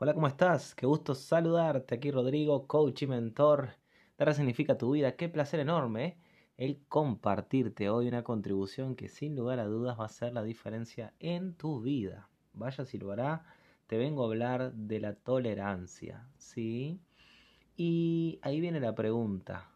Hola, 0.00 0.14
¿cómo 0.14 0.28
estás? 0.28 0.76
Qué 0.76 0.86
gusto 0.86 1.12
saludarte. 1.16 1.96
Aquí 1.96 2.12
Rodrigo, 2.12 2.68
coach 2.68 3.02
y 3.02 3.08
mentor 3.08 3.70
de 4.16 4.32
significa 4.32 4.78
tu 4.78 4.92
vida. 4.92 5.16
Qué 5.16 5.28
placer 5.28 5.58
enorme 5.58 6.04
¿eh? 6.04 6.16
el 6.56 6.78
compartirte 6.86 7.90
hoy 7.90 8.06
una 8.06 8.22
contribución 8.22 8.94
que 8.94 9.08
sin 9.08 9.34
lugar 9.34 9.58
a 9.58 9.64
dudas 9.64 9.98
va 9.98 10.04
a 10.04 10.06
hacer 10.06 10.32
la 10.32 10.44
diferencia 10.44 11.14
en 11.18 11.52
tu 11.54 11.80
vida. 11.80 12.28
Vaya 12.52 12.84
si 12.84 12.96
lo 12.96 13.10
hará. 13.10 13.44
Te 13.88 13.98
vengo 13.98 14.22
a 14.22 14.26
hablar 14.26 14.72
de 14.72 15.00
la 15.00 15.14
tolerancia, 15.14 16.28
¿sí? 16.36 17.00
Y 17.76 18.38
ahí 18.42 18.60
viene 18.60 18.78
la 18.78 18.94
pregunta. 18.94 19.68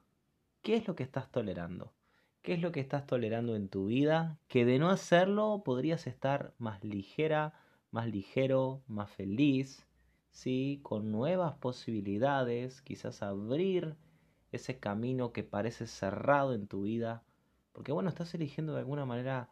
¿Qué 0.62 0.76
es 0.76 0.86
lo 0.86 0.94
que 0.94 1.02
estás 1.02 1.32
tolerando? 1.32 1.94
¿Qué 2.42 2.54
es 2.54 2.60
lo 2.60 2.70
que 2.70 2.78
estás 2.78 3.08
tolerando 3.08 3.56
en 3.56 3.68
tu 3.68 3.86
vida? 3.86 4.38
Que 4.46 4.64
de 4.64 4.78
no 4.78 4.88
hacerlo 4.88 5.62
podrías 5.64 6.06
estar 6.06 6.54
más 6.58 6.84
ligera, 6.84 7.54
más 7.90 8.06
ligero, 8.06 8.84
más 8.86 9.10
feliz, 9.10 9.84
¿sí? 10.32 10.80
con 10.82 11.12
nuevas 11.12 11.54
posibilidades, 11.54 12.82
quizás 12.82 13.22
abrir 13.22 13.96
ese 14.50 14.78
camino 14.78 15.32
que 15.32 15.44
parece 15.44 15.86
cerrado 15.86 16.54
en 16.54 16.66
tu 16.66 16.82
vida, 16.82 17.22
porque 17.72 17.92
bueno, 17.92 18.08
estás 18.08 18.34
eligiendo 18.34 18.72
de 18.74 18.80
alguna 18.80 19.06
manera 19.06 19.48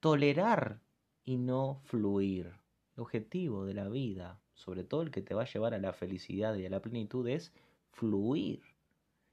tolerar 0.00 0.80
y 1.24 1.36
no 1.36 1.80
fluir. 1.84 2.52
El 2.96 3.02
objetivo 3.02 3.64
de 3.64 3.74
la 3.74 3.88
vida, 3.88 4.40
sobre 4.54 4.84
todo 4.84 5.02
el 5.02 5.10
que 5.10 5.22
te 5.22 5.34
va 5.34 5.42
a 5.42 5.52
llevar 5.52 5.72
a 5.72 5.78
la 5.78 5.92
felicidad 5.92 6.54
y 6.56 6.66
a 6.66 6.70
la 6.70 6.82
plenitud, 6.82 7.26
es 7.28 7.52
fluir. 7.92 8.62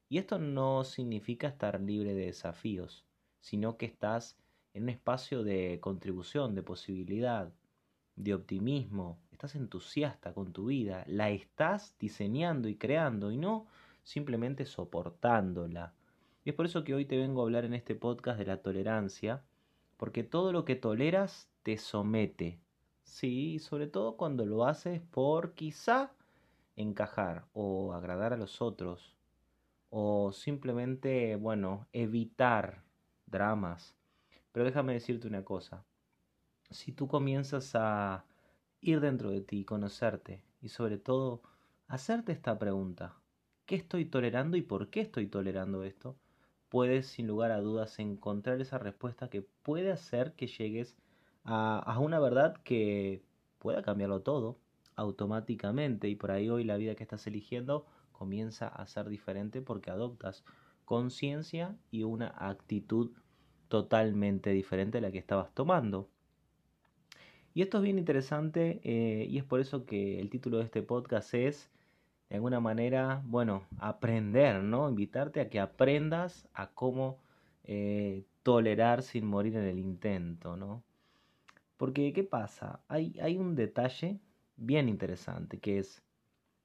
Y 0.08 0.18
esto 0.18 0.38
no 0.38 0.84
significa 0.84 1.48
estar 1.48 1.80
libre 1.80 2.14
de 2.14 2.26
desafíos, 2.26 3.04
sino 3.40 3.76
que 3.76 3.86
estás 3.86 4.38
en 4.72 4.84
un 4.84 4.88
espacio 4.90 5.42
de 5.42 5.78
contribución, 5.80 6.54
de 6.54 6.62
posibilidad, 6.62 7.52
de 8.16 8.34
optimismo, 8.34 9.18
estás 9.40 9.54
entusiasta 9.54 10.34
con 10.34 10.52
tu 10.52 10.66
vida, 10.66 11.02
la 11.06 11.30
estás 11.30 11.96
diseñando 11.98 12.68
y 12.68 12.76
creando 12.76 13.32
y 13.32 13.38
no 13.38 13.68
simplemente 14.02 14.66
soportándola. 14.66 15.94
Y 16.44 16.50
es 16.50 16.54
por 16.54 16.66
eso 16.66 16.84
que 16.84 16.94
hoy 16.94 17.06
te 17.06 17.16
vengo 17.16 17.40
a 17.40 17.44
hablar 17.44 17.64
en 17.64 17.72
este 17.72 17.94
podcast 17.94 18.38
de 18.38 18.44
la 18.44 18.60
tolerancia, 18.60 19.42
porque 19.96 20.24
todo 20.24 20.52
lo 20.52 20.66
que 20.66 20.76
toleras 20.76 21.48
te 21.62 21.78
somete. 21.78 22.60
Sí, 23.02 23.58
sobre 23.60 23.86
todo 23.86 24.18
cuando 24.18 24.44
lo 24.44 24.66
haces 24.66 25.00
por 25.00 25.54
quizá 25.54 26.12
encajar 26.76 27.46
o 27.54 27.94
agradar 27.94 28.34
a 28.34 28.36
los 28.36 28.60
otros 28.60 29.16
o 29.88 30.32
simplemente, 30.32 31.36
bueno, 31.36 31.86
evitar 31.94 32.82
dramas. 33.24 33.96
Pero 34.52 34.66
déjame 34.66 34.92
decirte 34.92 35.26
una 35.26 35.46
cosa. 35.46 35.82
Si 36.68 36.92
tú 36.92 37.08
comienzas 37.08 37.74
a 37.74 38.26
ir 38.80 39.00
dentro 39.00 39.30
de 39.30 39.40
ti, 39.40 39.64
conocerte 39.64 40.42
y 40.60 40.68
sobre 40.68 40.98
todo 40.98 41.42
hacerte 41.88 42.32
esta 42.32 42.58
pregunta, 42.58 43.20
¿qué 43.66 43.76
estoy 43.76 44.04
tolerando 44.06 44.56
y 44.56 44.62
por 44.62 44.90
qué 44.90 45.00
estoy 45.00 45.26
tolerando 45.26 45.84
esto? 45.84 46.16
Puedes 46.68 47.06
sin 47.06 47.26
lugar 47.26 47.50
a 47.50 47.60
dudas 47.60 47.98
encontrar 47.98 48.60
esa 48.60 48.78
respuesta 48.78 49.28
que 49.28 49.42
puede 49.42 49.90
hacer 49.92 50.34
que 50.34 50.46
llegues 50.46 50.96
a, 51.44 51.78
a 51.78 51.98
una 51.98 52.20
verdad 52.20 52.56
que 52.62 53.22
pueda 53.58 53.82
cambiarlo 53.82 54.22
todo 54.22 54.58
automáticamente 54.96 56.08
y 56.08 56.14
por 56.16 56.30
ahí 56.30 56.48
hoy 56.50 56.64
la 56.64 56.76
vida 56.76 56.94
que 56.94 57.02
estás 57.02 57.26
eligiendo 57.26 57.86
comienza 58.12 58.68
a 58.68 58.86
ser 58.86 59.08
diferente 59.08 59.62
porque 59.62 59.90
adoptas 59.90 60.44
conciencia 60.84 61.76
y 61.90 62.02
una 62.02 62.34
actitud 62.36 63.12
totalmente 63.68 64.50
diferente 64.50 64.98
a 64.98 65.00
la 65.00 65.10
que 65.12 65.18
estabas 65.18 65.54
tomando. 65.54 66.10
Y 67.54 67.62
esto 67.62 67.78
es 67.78 67.84
bien 67.84 67.98
interesante 67.98 68.80
eh, 68.84 69.26
y 69.28 69.38
es 69.38 69.44
por 69.44 69.60
eso 69.60 69.84
que 69.84 70.20
el 70.20 70.30
título 70.30 70.58
de 70.58 70.64
este 70.64 70.82
podcast 70.82 71.34
es, 71.34 71.70
de 72.28 72.36
alguna 72.36 72.60
manera, 72.60 73.22
bueno, 73.24 73.64
aprender, 73.78 74.62
¿no? 74.62 74.88
Invitarte 74.88 75.40
a 75.40 75.50
que 75.50 75.58
aprendas 75.58 76.48
a 76.54 76.68
cómo 76.68 77.18
eh, 77.64 78.24
tolerar 78.44 79.02
sin 79.02 79.26
morir 79.26 79.56
en 79.56 79.64
el 79.64 79.78
intento, 79.78 80.56
¿no? 80.56 80.84
Porque, 81.76 82.12
¿qué 82.12 82.22
pasa? 82.22 82.80
Hay, 82.88 83.18
hay 83.20 83.36
un 83.36 83.56
detalle 83.56 84.20
bien 84.56 84.88
interesante 84.88 85.58
que 85.58 85.78
es, 85.78 86.02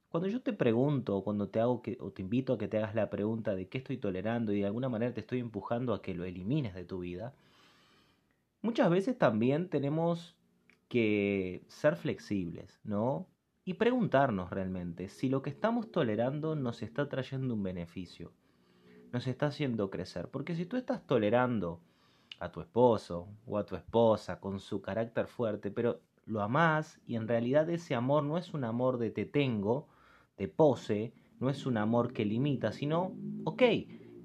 cuando 0.08 0.28
yo 0.28 0.40
te 0.40 0.52
pregunto, 0.52 1.22
cuando 1.24 1.48
te 1.48 1.58
hago 1.58 1.82
que, 1.82 1.98
o 2.00 2.12
te 2.12 2.22
invito 2.22 2.52
a 2.52 2.58
que 2.58 2.68
te 2.68 2.78
hagas 2.78 2.94
la 2.94 3.10
pregunta 3.10 3.56
de 3.56 3.68
qué 3.68 3.78
estoy 3.78 3.96
tolerando 3.96 4.52
y 4.52 4.60
de 4.60 4.66
alguna 4.66 4.88
manera 4.88 5.12
te 5.12 5.20
estoy 5.20 5.40
empujando 5.40 5.94
a 5.94 6.02
que 6.02 6.14
lo 6.14 6.24
elimines 6.24 6.74
de 6.74 6.84
tu 6.84 7.00
vida, 7.00 7.34
muchas 8.62 8.88
veces 8.90 9.18
también 9.18 9.68
tenemos 9.68 10.35
que 10.88 11.64
ser 11.68 11.96
flexibles, 11.96 12.80
¿no? 12.84 13.26
Y 13.64 13.74
preguntarnos 13.74 14.50
realmente 14.50 15.08
si 15.08 15.28
lo 15.28 15.42
que 15.42 15.50
estamos 15.50 15.90
tolerando 15.90 16.54
nos 16.54 16.82
está 16.82 17.08
trayendo 17.08 17.54
un 17.54 17.62
beneficio, 17.62 18.32
nos 19.12 19.26
está 19.26 19.46
haciendo 19.46 19.90
crecer. 19.90 20.28
Porque 20.28 20.54
si 20.54 20.66
tú 20.66 20.76
estás 20.76 21.06
tolerando 21.06 21.80
a 22.38 22.52
tu 22.52 22.60
esposo 22.60 23.28
o 23.46 23.58
a 23.58 23.66
tu 23.66 23.76
esposa 23.76 24.40
con 24.40 24.60
su 24.60 24.82
carácter 24.82 25.26
fuerte, 25.26 25.70
pero 25.70 26.00
lo 26.26 26.42
amás 26.42 27.00
y 27.06 27.16
en 27.16 27.28
realidad 27.28 27.68
ese 27.70 27.94
amor 27.94 28.24
no 28.24 28.36
es 28.38 28.52
un 28.52 28.64
amor 28.64 28.98
de 28.98 29.10
te 29.10 29.24
tengo, 29.24 29.88
de 30.36 30.48
pose, 30.48 31.12
no 31.40 31.50
es 31.50 31.66
un 31.66 31.76
amor 31.76 32.12
que 32.12 32.24
limita, 32.24 32.72
sino, 32.72 33.16
ok, 33.44 33.62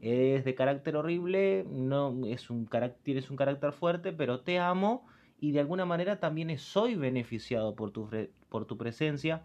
es 0.02 0.44
de 0.44 0.56
carácter 0.56 0.96
horrible, 0.98 1.66
no 1.70 2.26
es 2.26 2.50
un 2.50 2.68
tienes 3.04 3.30
un 3.30 3.38
carácter 3.38 3.72
fuerte, 3.72 4.12
pero 4.14 4.42
te 4.42 4.60
amo 4.60 5.06
y 5.42 5.52
de 5.52 5.60
alguna 5.60 5.86
manera 5.86 6.20
también 6.20 6.58
soy 6.60 6.96
beneficiado 6.96 7.76
por 7.76 7.92
tu, 7.92 8.08
por 8.48 8.66
tu 8.66 8.78
presencia, 8.78 9.44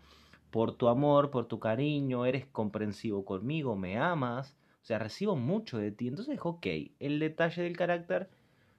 por 0.50 0.76
tu 0.76 0.88
amor, 0.88 1.30
por 1.30 1.46
tu 1.46 1.58
cariño, 1.58 2.26
eres 2.26 2.46
comprensivo 2.46 3.24
conmigo, 3.24 3.76
me 3.76 3.98
amas, 3.98 4.56
o 4.82 4.84
sea, 4.84 4.98
recibo 4.98 5.36
mucho 5.36 5.78
de 5.78 5.90
ti. 5.90 6.06
Entonces, 6.08 6.38
ok, 6.42 6.66
el 7.00 7.18
detalle 7.18 7.62
del 7.62 7.76
carácter 7.78 8.28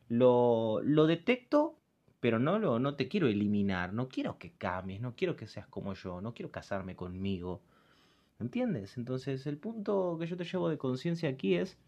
lo, 0.10 0.80
lo 0.84 1.08
detecto, 1.08 1.76
pero 2.20 2.38
no, 2.38 2.60
lo, 2.60 2.78
no 2.80 2.96
te 2.96 3.08
quiero 3.08 3.28
eliminar, 3.28 3.94
no 3.94 4.10
quiero 4.10 4.38
que 4.38 4.52
cambies, 4.54 5.02
no 5.02 5.16
quiero 5.16 5.36
que 5.36 5.48
seas 5.48 5.68
como 5.68 5.96
yo, 5.96 6.22
no 6.22 6.36
quiero 6.36 6.52
casarme 6.52 6.96
conmigo. 6.96 7.62
¿Entiendes? 8.40 8.98
Entonces 8.98 9.48
el 9.48 9.58
punto 9.58 10.18
que 10.20 10.28
yo 10.28 10.38
te 10.38 10.44
llevo 10.44 10.70
de 10.70 10.78
conciencia 10.78 11.30
aquí 11.30 11.56
es 11.56 11.80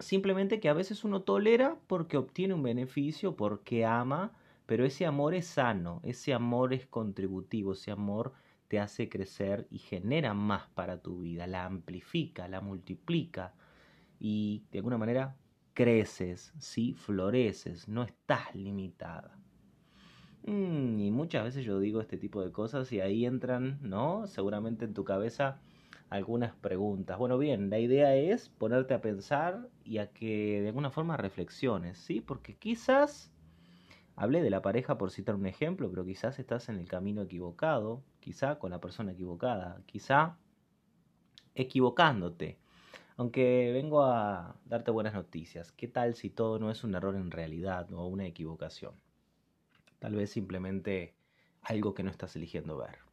simplemente 0.00 0.60
que 0.60 0.68
a 0.68 0.74
veces 0.74 1.04
uno 1.04 1.22
tolera 1.22 1.78
porque 1.86 2.16
obtiene 2.16 2.54
un 2.54 2.62
beneficio, 2.62 3.36
porque 3.36 3.84
ama, 3.84 4.32
pero 4.66 4.84
ese 4.84 5.06
amor 5.06 5.34
es 5.34 5.46
sano, 5.46 6.00
ese 6.02 6.34
amor 6.34 6.74
es 6.74 6.86
contributivo, 6.86 7.72
ese 7.72 7.90
amor 7.90 8.32
te 8.68 8.78
hace 8.78 9.08
crecer 9.08 9.66
y 9.70 9.78
genera 9.78 10.34
más 10.34 10.68
para 10.68 11.02
tu 11.02 11.20
vida, 11.20 11.46
la 11.46 11.64
amplifica, 11.64 12.48
la 12.48 12.60
multiplica 12.60 13.54
y 14.20 14.64
de 14.70 14.78
alguna 14.78 14.98
manera 14.98 15.36
creces, 15.74 16.52
¿sí? 16.58 16.94
floreces, 16.94 17.88
no 17.88 18.02
estás 18.02 18.54
limitada. 18.54 19.36
Mm, 20.46 21.00
y 21.00 21.10
muchas 21.10 21.44
veces 21.44 21.64
yo 21.64 21.80
digo 21.80 22.00
este 22.00 22.16
tipo 22.16 22.42
de 22.42 22.52
cosas 22.52 22.92
y 22.92 23.00
ahí 23.00 23.26
entran, 23.26 23.78
¿no? 23.82 24.26
Seguramente 24.26 24.84
en 24.84 24.94
tu 24.94 25.04
cabeza 25.04 25.60
algunas 26.10 26.54
preguntas. 26.56 27.18
Bueno, 27.18 27.38
bien, 27.38 27.70
la 27.70 27.78
idea 27.78 28.16
es 28.16 28.48
ponerte 28.48 28.94
a 28.94 29.00
pensar 29.00 29.68
y 29.84 29.98
a 29.98 30.10
que 30.12 30.60
de 30.60 30.68
alguna 30.68 30.90
forma 30.90 31.16
reflexiones, 31.16 31.98
¿sí? 31.98 32.20
Porque 32.20 32.56
quizás, 32.56 33.32
hablé 34.16 34.42
de 34.42 34.50
la 34.50 34.60
pareja 34.60 34.98
por 34.98 35.12
citar 35.12 35.36
un 35.36 35.46
ejemplo, 35.46 35.88
pero 35.88 36.04
quizás 36.04 36.40
estás 36.40 36.68
en 36.68 36.78
el 36.80 36.88
camino 36.88 37.22
equivocado, 37.22 38.02
quizá 38.18 38.58
con 38.58 38.72
la 38.72 38.80
persona 38.80 39.12
equivocada, 39.12 39.80
quizá 39.86 40.36
equivocándote. 41.54 42.58
Aunque 43.16 43.70
vengo 43.72 44.02
a 44.02 44.56
darte 44.64 44.90
buenas 44.90 45.14
noticias, 45.14 45.70
¿qué 45.72 45.86
tal 45.86 46.16
si 46.16 46.30
todo 46.30 46.58
no 46.58 46.70
es 46.72 46.82
un 46.82 46.94
error 46.94 47.14
en 47.14 47.30
realidad 47.30 47.92
o 47.92 48.06
una 48.06 48.26
equivocación? 48.26 48.94
Tal 50.00 50.16
vez 50.16 50.30
simplemente 50.30 51.14
algo 51.62 51.94
que 51.94 52.02
no 52.02 52.10
estás 52.10 52.34
eligiendo 52.34 52.78
ver. 52.78 53.09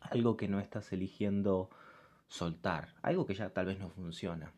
Algo 0.00 0.36
que 0.36 0.48
no 0.48 0.60
estás 0.60 0.92
eligiendo 0.92 1.70
soltar. 2.28 2.94
Algo 3.02 3.26
que 3.26 3.34
ya 3.34 3.50
tal 3.50 3.66
vez 3.66 3.78
no 3.78 3.88
funciona. 3.88 4.52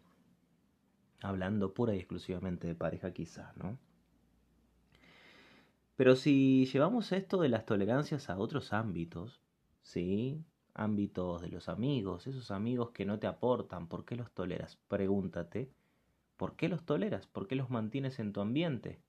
Hablando 1.20 1.74
pura 1.74 1.94
y 1.94 1.98
exclusivamente 1.98 2.66
de 2.66 2.74
pareja 2.74 3.12
quizás, 3.12 3.56
¿no? 3.56 3.78
Pero 5.96 6.14
si 6.14 6.64
llevamos 6.66 7.10
esto 7.10 7.40
de 7.40 7.48
las 7.48 7.66
tolerancias 7.66 8.30
a 8.30 8.38
otros 8.38 8.72
ámbitos, 8.72 9.42
¿sí? 9.82 10.44
Ámbitos 10.74 11.42
de 11.42 11.48
los 11.48 11.68
amigos, 11.68 12.28
esos 12.28 12.52
amigos 12.52 12.90
que 12.90 13.04
no 13.04 13.18
te 13.18 13.26
aportan, 13.26 13.88
¿por 13.88 14.04
qué 14.04 14.14
los 14.14 14.30
toleras? 14.30 14.76
Pregúntate, 14.86 15.72
¿por 16.36 16.54
qué 16.54 16.68
los 16.68 16.84
toleras? 16.84 17.26
¿Por 17.26 17.48
qué 17.48 17.56
los 17.56 17.68
mantienes 17.68 18.20
en 18.20 18.32
tu 18.32 18.40
ambiente? 18.40 19.02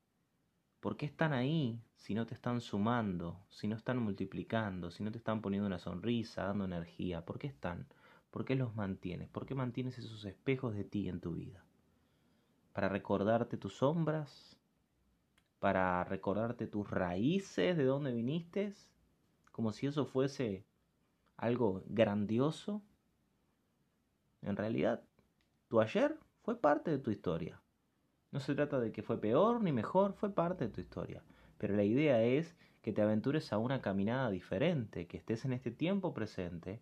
¿Por 0.80 0.98
qué 0.98 1.06
están 1.06 1.34
ahí 1.34 1.82
si 1.96 2.14
no 2.14 2.26
te 2.26 2.34
están 2.34 2.62
sumando, 2.62 3.40
si 3.50 3.68
no 3.68 3.76
están 3.76 3.98
multiplicando, 3.98 4.92
si 4.92 5.04
no 5.04 5.12
te 5.12 5.18
están 5.18 5.42
poniendo 5.42 5.68
una 5.68 5.80
sonrisa, 5.80 6.44
dando 6.44 6.66
energía? 6.66 7.26
¿Por 7.26 7.38
qué 7.40 7.48
están? 7.48 7.88
¿Por 8.32 8.46
qué 8.46 8.56
los 8.56 8.76
mantienes? 8.76 9.30
¿Por 9.30 9.46
qué 9.46 9.56
mantienes 9.56 9.98
esos 9.98 10.24
espejos 10.26 10.76
de 10.76 10.84
ti 10.84 11.10
en 11.10 11.20
tu 11.20 11.34
vida? 11.34 11.64
¿Para 12.74 12.88
recordarte 12.90 13.58
tus 13.58 13.78
sombras? 13.78 14.58
¿Para 15.60 16.04
recordarte 16.06 16.68
tus 16.68 16.90
raíces, 16.90 17.76
de 17.76 17.84
dónde 17.84 18.14
viniste? 18.14 18.74
como 19.60 19.74
si 19.74 19.88
eso 19.88 20.06
fuese 20.06 20.64
algo 21.36 21.84
grandioso. 21.88 22.82
En 24.42 24.56
realidad, 24.56 25.04
tu 25.68 25.82
ayer 25.82 26.18
fue 26.44 26.56
parte 26.56 26.92
de 26.92 27.00
tu 27.00 27.12
historia. 27.12 27.62
No 28.32 28.40
se 28.40 28.56
trata 28.56 28.80
de 28.80 28.92
que 28.92 29.04
fue 29.04 29.20
peor 29.20 29.62
ni 29.62 29.72
mejor, 29.72 30.14
fue 30.14 30.30
parte 30.34 30.68
de 30.68 30.74
tu 30.74 30.82
historia. 30.82 31.24
Pero 31.58 31.76
la 31.76 31.84
idea 31.84 32.24
es 32.24 32.56
que 32.82 32.94
te 32.94 33.02
aventures 33.02 33.52
a 33.52 33.58
una 33.58 33.82
caminada 33.82 34.30
diferente, 34.30 35.08
que 35.08 35.18
estés 35.18 35.46
en 35.46 35.54
este 35.54 35.72
tiempo 35.72 36.14
presente, 36.14 36.82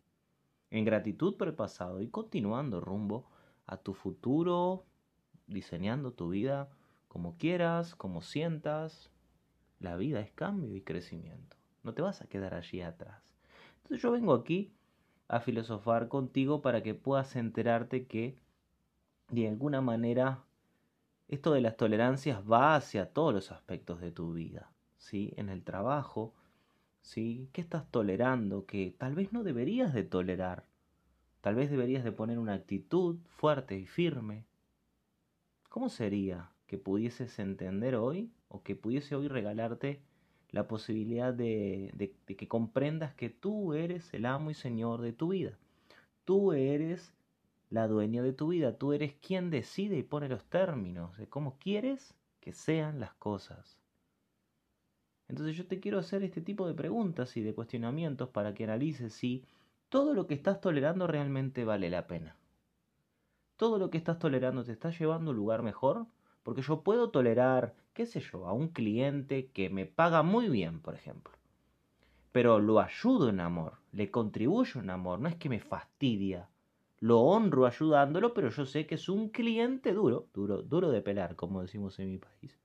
en 0.70 0.86
gratitud 0.86 1.38
por 1.38 1.48
el 1.48 1.56
pasado 1.56 2.02
y 2.02 2.10
continuando 2.10 2.82
rumbo 2.82 3.30
a 3.66 3.78
tu 3.78 3.94
futuro, 3.94 4.86
diseñando 5.48 6.12
tu 6.12 6.30
vida 6.30 6.70
como 7.08 7.38
quieras, 7.38 7.96
como 7.96 8.22
sientas. 8.22 9.12
La 9.80 9.96
vida 9.96 10.20
es 10.20 10.32
cambio 10.32 10.76
y 10.76 10.82
crecimiento. 10.82 11.56
No 11.84 11.94
te 11.94 12.02
vas 12.02 12.22
a 12.22 12.28
quedar 12.28 12.54
allí 12.54 12.82
atrás. 12.82 13.36
Entonces 13.78 14.02
yo 14.02 14.12
vengo 14.12 14.34
aquí 14.34 14.74
a 15.28 15.40
filosofar 15.40 16.10
contigo 16.10 16.62
para 16.62 16.84
que 16.84 16.94
puedas 16.94 17.36
enterarte 17.36 18.06
que 18.06 18.38
de 19.30 19.48
alguna 19.48 19.82
manera 19.82 20.44
esto 21.28 21.52
de 21.52 21.62
las 21.62 21.76
tolerancias 21.76 22.42
va 22.50 22.76
hacia 22.76 23.12
todos 23.12 23.34
los 23.34 23.52
aspectos 23.52 24.00
de 24.00 24.12
tu 24.12 24.34
vida, 24.34 24.72
¿sí? 24.98 25.34
En 25.36 25.50
el 25.50 25.64
trabajo, 25.64 26.34
¿sí? 27.02 27.50
¿Qué 27.52 27.62
estás 27.62 27.90
tolerando 27.92 28.66
que 28.66 28.96
tal 28.98 29.16
vez 29.16 29.34
no 29.34 29.44
deberías 29.44 29.94
de 29.94 30.04
tolerar? 30.04 30.66
Tal 31.42 31.56
vez 31.56 31.70
deberías 31.70 32.04
de 32.04 32.12
poner 32.12 32.40
una 32.40 32.54
actitud 32.54 33.18
fuerte 33.28 33.78
y 33.78 33.86
firme. 33.86 34.46
¿Cómo 35.70 35.90
sería 35.90 36.52
que 36.66 36.78
pudieses 36.78 37.40
entender 37.40 37.96
hoy 37.96 38.32
o 38.48 38.64
que 38.64 38.76
pudiese 38.76 39.16
hoy 39.16 39.28
regalarte 39.28 40.02
la 40.50 40.68
posibilidad 40.68 41.34
de, 41.34 41.92
de, 41.94 42.36
que 42.36 42.48
comprendas 42.48 43.14
que 43.14 43.30
tú 43.30 43.74
eres 43.74 44.14
el 44.14 44.26
amo 44.26 44.50
y 44.50 44.54
señor 44.54 45.02
de 45.02 45.14
tu 45.14 45.30
vida? 45.30 45.58
Tú 46.24 46.54
eres 46.54 47.14
la 47.70 47.88
dueña 47.88 48.24
de 48.24 48.34
tu 48.34 48.50
vida. 48.50 48.78
Tú 48.78 48.94
eres 48.94 49.14
quien 49.16 49.50
decide 49.50 49.98
y 49.98 50.04
pone 50.04 50.30
los 50.30 50.46
términos 50.46 51.18
de 51.18 51.28
cómo 51.28 51.58
quieres 51.60 52.14
que 52.40 52.54
sean 52.54 53.00
las 53.00 53.14
cosas. 53.14 53.78
Entonces 55.28 55.58
yo 55.58 55.68
te 55.68 55.80
quiero 55.80 56.00
hacer 56.00 56.24
este 56.24 56.42
tipo 56.42 56.68
de 56.68 56.74
preguntas 56.74 57.36
y 57.36 57.42
de 57.42 57.54
cuestionamientos 57.54 58.30
para 58.30 58.54
que 58.54 58.64
analices 58.64 59.14
si 59.14 59.44
todo 59.90 60.14
lo 60.14 60.28
que 60.28 60.34
estás 60.34 60.62
tolerando 60.62 61.08
realmente 61.08 61.66
vale 61.66 61.90
la 61.90 62.08
pena. 62.08 62.38
Todo 63.58 63.78
lo 63.78 63.90
que 63.90 63.98
estás 63.98 64.20
tolerando 64.20 64.64
te 64.64 64.72
está 64.72 64.92
llevando 64.92 65.32
a 65.32 65.34
un 65.34 65.38
lugar 65.38 65.64
mejor, 65.64 66.06
porque 66.44 66.62
yo 66.62 66.82
puedo 66.82 67.10
tolerar, 67.10 67.76
qué 67.94 68.06
sé 68.06 68.22
yo, 68.22 68.48
a 68.48 68.54
un 68.54 68.70
cliente 68.70 69.48
que 69.48 69.70
me 69.70 69.86
paga 69.86 70.24
muy 70.24 70.48
bien, 70.48 70.80
por 70.80 70.96
ejemplo. 70.96 71.34
Pero 72.32 72.60
lo 72.60 72.80
ayudo 72.80 73.30
en 73.30 73.40
amor, 73.40 73.80
le 73.92 74.12
contribuyo 74.12 74.80
en 74.80 74.90
amor, 74.90 75.20
no 75.20 75.28
es 75.28 75.36
que 75.36 75.50
me 75.50 75.60
fastidia, 75.60 76.50
lo 77.00 77.22
honro 77.22 77.66
ayudándolo, 77.66 78.34
pero 78.34 78.50
yo 78.50 78.66
sé 78.66 78.88
que 78.88 78.96
es 78.96 79.10
un 79.10 79.30
cliente 79.30 79.94
duro, 79.94 80.28
duro, 80.34 80.62
duro 80.64 80.90
de 80.90 81.02
pelar, 81.02 81.36
como 81.36 81.62
decimos 81.62 82.00
en 82.00 82.10
mi 82.10 82.18
país, 82.18 82.60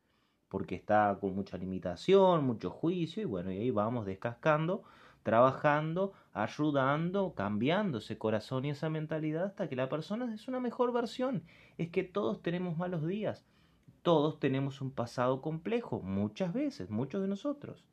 porque 0.49 0.75
está 0.75 1.19
con 1.21 1.35
mucha 1.35 1.59
limitación, 1.59 2.45
mucho 2.45 2.71
juicio, 2.71 3.23
y 3.23 3.27
bueno, 3.27 3.53
y 3.53 3.59
ahí 3.59 3.71
vamos 3.71 4.07
descascando, 4.07 4.85
trabajando, 5.23 6.13
ayudando, 6.33 7.35
cambiando 7.35 7.99
ese 7.99 8.19
corazón 8.19 8.65
y 8.65 8.71
esa 8.71 8.91
mentalidad 8.91 9.45
hasta 9.45 9.69
que 9.69 9.77
la 9.77 9.89
persona 9.89 10.33
es 10.33 10.49
una 10.49 10.61
mejor 10.61 10.93
versión. 10.93 11.45
Es 11.79 11.91
que 11.91 12.03
todos 12.03 12.43
tenemos 12.43 12.77
malos 12.77 13.07
días, 13.07 13.47
todos 14.03 14.41
tenemos 14.41 14.81
un 14.81 14.91
pasado 14.91 15.41
complejo, 15.43 16.01
muchas 16.01 16.53
veces, 16.53 16.91
muchos 16.91 17.23
de 17.23 17.29
nosotros. 17.29 17.85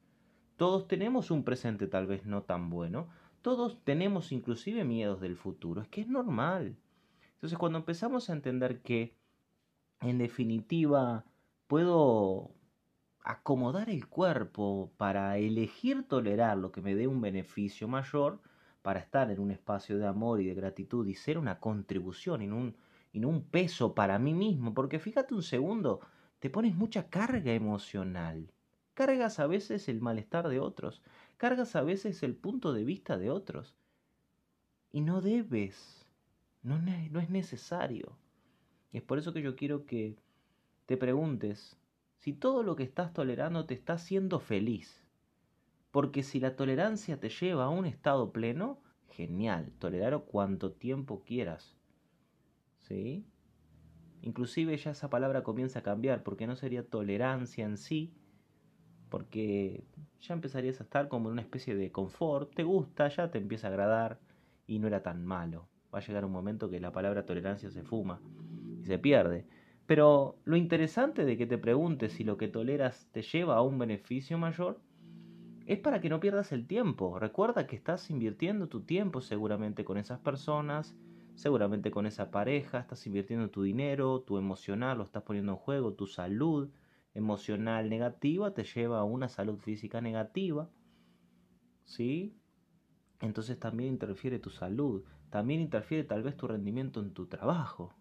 Todos 0.57 0.87
tenemos 0.87 1.31
un 1.31 1.43
presente 1.43 1.87
tal 1.87 2.07
vez 2.07 2.25
no 2.25 2.43
tan 2.43 2.69
bueno, 2.69 3.07
todos 3.41 3.83
tenemos 3.83 4.31
inclusive 4.31 4.83
miedos 4.83 5.21
del 5.21 5.35
futuro, 5.35 5.81
es 5.81 5.87
que 5.87 6.01
es 6.01 6.07
normal. 6.07 6.77
Entonces 7.33 7.57
cuando 7.57 7.79
empezamos 7.79 8.29
a 8.29 8.33
entender 8.33 8.81
que 8.81 9.15
en 10.01 10.17
definitiva 10.17 11.25
puedo 11.67 12.51
acomodar 13.23 13.89
el 13.89 14.07
cuerpo 14.07 14.91
para 14.97 15.37
elegir 15.37 16.07
tolerar 16.07 16.57
lo 16.57 16.71
que 16.71 16.81
me 16.81 16.95
dé 16.95 17.07
un 17.07 17.21
beneficio 17.21 17.87
mayor, 17.87 18.41
para 18.81 18.99
estar 18.99 19.29
en 19.29 19.39
un 19.39 19.51
espacio 19.51 19.97
de 19.97 20.07
amor 20.07 20.41
y 20.41 20.47
de 20.47 20.53
gratitud 20.53 21.05
y 21.07 21.13
ser 21.13 21.37
una 21.37 21.59
contribución 21.59 22.41
y 22.41 22.47
un, 22.47 22.75
y 23.11 23.19
no 23.19 23.27
un 23.29 23.43
peso 23.43 23.93
para 23.93 24.19
mí 24.19 24.33
mismo, 24.33 24.73
porque 24.73 24.99
fíjate 24.99 25.33
un 25.33 25.43
segundo, 25.43 25.99
te 26.39 26.49
pones 26.49 26.75
mucha 26.75 27.09
carga 27.09 27.53
emocional. 27.53 28.51
Cargas 28.99 29.39
a 29.39 29.47
veces 29.47 29.87
el 29.87 30.01
malestar 30.01 30.49
de 30.49 30.59
otros, 30.59 31.01
cargas 31.37 31.77
a 31.77 31.83
veces 31.83 32.21
el 32.21 32.35
punto 32.35 32.73
de 32.73 32.83
vista 32.83 33.17
de 33.17 33.29
otros. 33.29 33.73
Y 34.91 34.99
no 34.99 35.21
debes, 35.21 36.05
no, 36.63 36.75
es 37.21 37.29
necesario. 37.29 38.17
Y 38.91 38.97
es 38.97 39.03
por 39.03 39.17
eso 39.17 39.31
que 39.31 39.41
yo 39.41 39.55
quiero 39.55 39.85
que 39.85 40.17
te 40.85 40.97
preguntes 40.97 41.77
si 42.17 42.33
todo 42.33 42.61
lo 42.61 42.75
que 42.75 42.83
estás 42.83 43.13
tolerando 43.13 43.65
te 43.65 43.73
está 43.73 43.93
haciendo 43.93 44.41
feliz. 44.41 45.01
Porque 45.91 46.21
si 46.21 46.41
la 46.41 46.57
tolerancia 46.57 47.21
te 47.21 47.29
lleva 47.29 47.63
a 47.63 47.69
un 47.69 47.85
estado 47.85 48.33
pleno, 48.33 48.81
genial, 49.11 49.71
tolerar 49.79 50.25
cuanto 50.25 50.73
tiempo 50.73 51.23
quieras. 51.23 51.77
¿Sí? 52.81 53.25
Inclusive 54.23 54.75
ya 54.75 54.91
esa 54.91 55.09
palabra 55.09 55.41
comienza 55.41 55.79
a 55.79 55.83
cambiar, 55.83 56.21
porque 56.21 56.47
no 56.47 56.57
sería 56.57 56.85
tolerancia 56.85 57.63
en 57.63 57.77
sí, 57.77 58.13
porque 59.09 59.83
ya 60.21 60.33
empezarías 60.33 60.79
a 60.79 60.83
estar 60.83 61.07
como 61.07 61.29
en 61.29 61.33
una 61.33 61.41
especie 61.41 61.75
de 61.75 61.91
confort, 61.91 62.53
te 62.53 62.63
gusta, 62.63 63.07
ya 63.09 63.31
te 63.31 63.37
empieza 63.37 63.67
a 63.67 63.71
agradar 63.71 64.19
y 64.67 64.79
no 64.79 64.87
era 64.87 65.03
tan 65.03 65.25
malo. 65.25 65.67
Va 65.93 65.99
a 65.99 66.05
llegar 66.05 66.25
un 66.25 66.31
momento 66.31 66.69
que 66.69 66.79
la 66.79 66.91
palabra 66.91 67.25
tolerancia 67.25 67.71
se 67.71 67.83
fuma 67.83 68.21
y 68.81 68.85
se 68.85 68.99
pierde. 68.99 69.45
Pero 69.85 70.37
lo 70.45 70.55
interesante 70.55 71.25
de 71.25 71.35
que 71.35 71.47
te 71.47 71.57
preguntes 71.57 72.13
si 72.13 72.23
lo 72.23 72.37
que 72.37 72.47
toleras 72.47 73.07
te 73.11 73.23
lleva 73.23 73.55
a 73.55 73.63
un 73.63 73.79
beneficio 73.79 74.37
mayor 74.37 74.79
es 75.65 75.79
para 75.79 75.99
que 75.99 76.09
no 76.09 76.19
pierdas 76.19 76.51
el 76.51 76.67
tiempo. 76.67 77.17
Recuerda 77.19 77.65
que 77.65 77.75
estás 77.75 78.09
invirtiendo 78.09 78.69
tu 78.69 78.81
tiempo 78.81 79.21
seguramente 79.21 79.83
con 79.83 79.97
esas 79.97 80.19
personas, 80.19 80.95
seguramente 81.35 81.89
con 81.89 82.05
esa 82.05 82.31
pareja, 82.31 82.79
estás 82.79 83.05
invirtiendo 83.07 83.49
tu 83.49 83.63
dinero, 83.63 84.21
tu 84.21 84.37
emocional, 84.37 84.97
lo 84.97 85.03
estás 85.03 85.23
poniendo 85.23 85.53
en 85.53 85.57
juego, 85.57 85.93
tu 85.93 86.05
salud, 86.05 86.69
emocional 87.13 87.89
negativa 87.89 88.53
te 88.53 88.63
lleva 88.63 88.99
a 88.99 89.03
una 89.03 89.29
salud 89.29 89.57
física 89.59 90.01
negativa, 90.01 90.69
¿sí? 91.85 92.35
Entonces 93.21 93.59
también 93.59 93.89
interfiere 93.89 94.39
tu 94.39 94.49
salud, 94.49 95.03
también 95.29 95.61
interfiere 95.61 96.03
tal 96.03 96.23
vez 96.23 96.37
tu 96.37 96.47
rendimiento 96.47 96.99
en 97.01 97.13
tu 97.13 97.27
trabajo, 97.27 97.93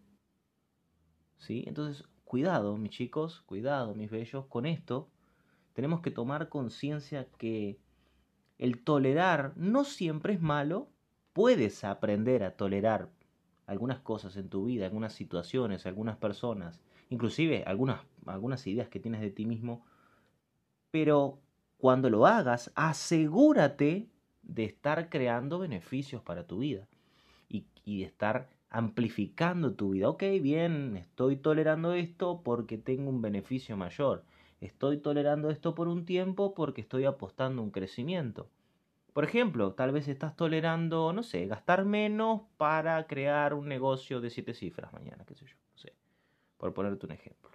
¿sí? 1.38 1.64
Entonces, 1.66 2.06
cuidado, 2.24 2.76
mis 2.76 2.90
chicos, 2.90 3.42
cuidado, 3.42 3.94
mis 3.94 4.10
bellos, 4.10 4.46
con 4.46 4.66
esto 4.66 5.10
tenemos 5.72 6.00
que 6.00 6.10
tomar 6.10 6.48
conciencia 6.48 7.28
que 7.38 7.80
el 8.58 8.82
tolerar 8.82 9.52
no 9.56 9.84
siempre 9.84 10.34
es 10.34 10.40
malo, 10.40 10.90
puedes 11.32 11.84
aprender 11.84 12.42
a 12.42 12.56
tolerar 12.56 13.10
algunas 13.66 14.00
cosas 14.00 14.36
en 14.36 14.48
tu 14.48 14.64
vida, 14.64 14.86
algunas 14.86 15.12
situaciones, 15.12 15.86
algunas 15.86 16.16
personas, 16.16 16.80
inclusive 17.10 17.64
algunas, 17.66 18.00
algunas 18.26 18.66
ideas 18.66 18.88
que 18.88 19.00
tienes 19.00 19.20
de 19.20 19.30
ti 19.30 19.46
mismo, 19.46 19.84
pero 20.90 21.38
cuando 21.76 22.10
lo 22.10 22.26
hagas, 22.26 22.72
asegúrate 22.74 24.08
de 24.42 24.64
estar 24.64 25.08
creando 25.08 25.58
beneficios 25.58 26.22
para 26.22 26.46
tu 26.46 26.58
vida 26.58 26.88
y, 27.48 27.66
de 27.84 28.04
estar 28.04 28.48
amplificando 28.70 29.74
tu 29.74 29.90
vida. 29.90 30.08
Ok, 30.10 30.22
bien, 30.42 30.96
estoy 30.96 31.36
tolerando 31.36 31.94
esto 31.94 32.42
porque 32.42 32.76
tengo 32.76 33.08
un 33.08 33.22
beneficio 33.22 33.76
mayor. 33.76 34.24
Estoy 34.60 34.98
tolerando 34.98 35.50
esto 35.50 35.74
por 35.74 35.88
un 35.88 36.04
tiempo 36.04 36.54
porque 36.54 36.80
estoy 36.80 37.04
apostando 37.04 37.62
un 37.62 37.70
crecimiento. 37.70 38.50
Por 39.12 39.24
ejemplo, 39.24 39.72
tal 39.72 39.92
vez 39.92 40.08
estás 40.08 40.36
tolerando, 40.36 41.12
no 41.12 41.22
sé, 41.22 41.46
gastar 41.46 41.84
menos 41.84 42.42
para 42.56 43.06
crear 43.06 43.54
un 43.54 43.68
negocio 43.68 44.20
de 44.20 44.30
siete 44.30 44.52
cifras 44.52 44.92
mañana, 44.92 45.24
qué 45.24 45.34
sé 45.34 45.46
yo, 45.46 45.56
no 45.72 45.78
sé 45.78 46.07
por 46.58 46.74
ponerte 46.74 47.06
un 47.06 47.12
ejemplo. 47.12 47.50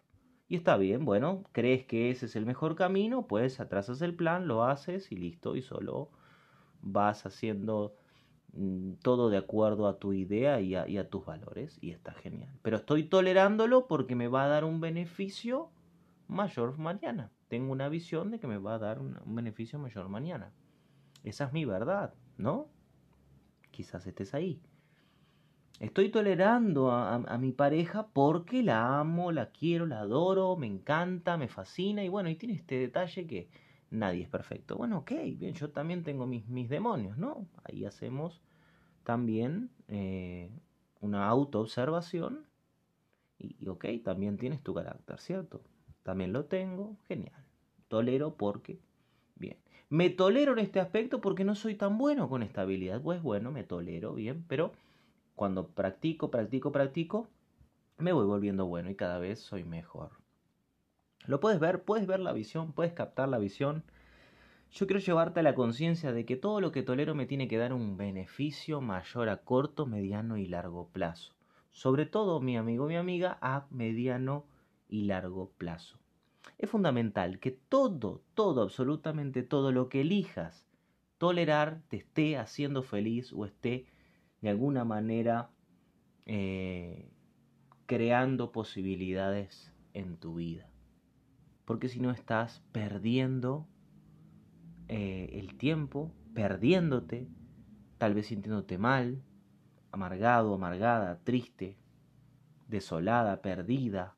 Y 0.48 0.55
está 0.55 0.77
bien, 0.77 1.05
bueno, 1.05 1.43
crees 1.51 1.86
que 1.86 2.12
ese 2.12 2.25
es 2.25 2.36
el 2.36 2.45
mejor 2.45 2.75
camino, 2.75 3.27
pues 3.27 3.60
atrasas 3.60 4.01
el 4.01 4.15
plan, 4.15 4.48
lo 4.48 4.63
haces 4.63 5.12
y 5.12 5.15
listo, 5.15 5.55
y 5.55 5.62
solo 5.62 6.10
vas 6.81 7.25
haciendo 7.25 7.95
mm, 8.53 8.93
todo 9.01 9.29
de 9.29 9.38
acuerdo 9.38 9.88
a 9.88 9.98
tu 10.00 10.13
idea 10.13 10.60
y 10.62 10.75
a, 10.75 11.10
tus 11.10 11.25
valores, 11.25 11.77
y 11.81 11.91
está 11.91 12.13
genial. 12.13 12.51
Pero 12.62 12.77
estoy 12.77 13.03
tolerándolo 13.05 13.88
porque 13.88 14.15
me 14.15 14.27
va 14.27 14.45
a 14.45 14.48
dar 14.48 14.65
un 14.65 14.81
beneficio 14.81 15.72
mayor 16.27 16.77
mañana. 16.77 17.31
Tengo 17.48 17.72
una 17.72 17.89
visión 17.89 18.31
de 18.31 18.39
que 18.39 18.48
me 18.48 18.57
va 18.57 18.75
a 18.75 18.79
dar 18.79 19.00
un 19.00 19.36
beneficio 19.36 19.79
mayor 19.79 20.10
mañana. 20.10 20.51
Esa 21.24 21.45
es 21.45 21.53
mi 21.53 21.65
verdad, 21.65 22.13
¿no? 22.38 22.67
Quizás 23.72 24.05
estés 24.05 24.33
ahí. 24.33 24.62
Estoy 25.80 26.10
tolerando 26.10 26.92
a, 26.92 27.38
mi 27.38 27.51
pareja 27.51 28.08
porque 28.08 28.63
la 28.63 29.00
amo, 29.00 29.32
la 29.32 29.51
quiero, 29.51 29.86
la 29.86 30.01
adoro, 30.01 30.56
me 30.56 30.68
encanta, 30.68 31.36
me 31.36 31.48
fascina 31.48 32.03
y 32.03 32.10
bueno, 32.10 32.30
y 32.30 32.36
tiene 32.36 32.56
este 32.56 32.75
detalle 32.75 33.27
que 33.27 33.50
nadie 33.89 34.24
es 34.24 34.30
perfecto. 34.30 34.77
Bueno, 34.77 35.00
ok, 35.00 35.12
bien, 35.36 35.53
yo 35.56 35.72
también 35.72 36.03
tengo 36.03 36.25
mis, 36.25 36.48
mis 36.48 36.70
demonios, 36.70 37.18
¿no? 37.18 37.48
Ahí 37.63 37.86
hacemos 37.86 38.42
también 39.03 39.72
eh, 39.88 40.51
una 41.01 41.27
autoobservación 41.27 42.46
y, 43.38 43.58
y, 43.60 43.68
ok, 43.68 43.86
también 44.03 44.38
tienes 44.38 44.62
tu 44.62 44.74
carácter, 44.74 45.20
¿cierto? 45.20 45.62
También 46.03 46.34
lo 46.34 46.46
tengo, 46.46 46.98
genial. 47.08 47.44
Tolero 47.88 48.36
porque, 48.36 48.80
bien. 49.36 49.58
Me 49.89 50.10
tolero 50.10 50.53
en 50.53 50.60
este 50.60 50.80
aspecto 50.80 51.20
porque 51.20 51.44
no 51.44 51.56
soy 51.56 51.75
tan 51.75 51.98
bueno 51.98 52.30
con 52.30 52.42
esta 52.42 52.62
habilidad. 52.62 53.01
Pues 53.01 53.22
bueno, 53.22 53.51
me 53.51 53.63
tolero, 53.63 54.13
bien, 54.13 54.44
pero 54.48 54.72
cuando 55.36 55.68
practico, 55.68 56.30
practico, 56.30 56.72
practico, 56.72 57.28
me 57.98 58.13
voy 58.13 58.25
volviendo 58.25 58.66
bueno 58.66 58.90
y 58.90 58.96
cada 58.96 59.20
vez 59.20 59.40
soy 59.40 59.63
mejor. 59.63 60.12
Lo 61.25 61.40
puedes 61.40 61.60
ver, 61.60 61.84
puedes 61.84 62.06
ver 62.06 62.20
la 62.20 62.34
visión, 62.34 62.74
puedes 62.74 62.94
captar 62.94 63.30
la 63.30 63.38
visión. 63.38 63.84
Yo 64.72 64.88
quiero 64.88 65.00
llevarte 65.00 65.40
a 65.40 65.44
la 65.44 65.56
conciencia 65.56 66.12
de 66.12 66.25
que 66.25 66.36
todo 66.36 66.60
lo 66.60 66.72
que 66.72 66.84
tolero 66.84 67.16
me 67.16 67.25
tiene 67.25 67.48
que 67.48 67.58
dar 67.58 67.74
un 67.74 67.96
beneficio 67.96 68.82
mayor 68.82 69.30
a 69.30 69.38
corto, 69.38 69.86
mediano 69.86 70.38
y 70.38 70.48
largo 70.48 70.90
plazo. 70.90 71.34
Sobre 71.72 72.06
todo, 72.06 72.40
mi 72.40 72.58
amigo, 72.58 72.88
mi 72.88 72.98
amiga, 72.98 73.38
a 73.42 73.68
mediano 73.70 74.46
y 74.90 75.04
largo 75.06 75.52
plazo. 75.58 75.98
Es 76.58 76.70
fundamental 76.70 77.40
que 77.40 77.52
todo, 77.52 78.22
todo, 78.34 78.62
absolutamente 78.62 79.44
todo 79.44 79.72
lo 79.72 79.90
que 79.90 80.02
elijas 80.02 80.68
tolerar 81.18 81.82
te 81.88 81.98
esté 81.98 82.38
haciendo 82.38 82.84
feliz 82.84 83.32
o 83.32 83.46
esté 83.46 83.86
de 84.43 84.50
alguna 84.50 84.83
manera 84.83 85.50
eh, 86.25 87.09
creando 87.85 88.51
posibilidades 88.51 89.73
en 89.93 90.17
tu 90.17 90.35
vida. 90.35 90.69
Porque 91.63 91.88
si 91.88 92.01
no 92.01 92.12
estás 92.12 92.62
perdiendo 92.73 93.69
eh, 94.89 95.29
el 95.39 95.57
tiempo, 95.57 96.12
perdiéndote, 96.33 97.29
tal 97.97 98.15
vez 98.15 98.27
sintiéndote 98.27 98.77
mal, 98.77 99.23
amargado, 99.93 100.53
amargada, 100.53 101.21
triste, 101.23 101.77
desolada, 102.67 103.41
perdida, 103.41 104.17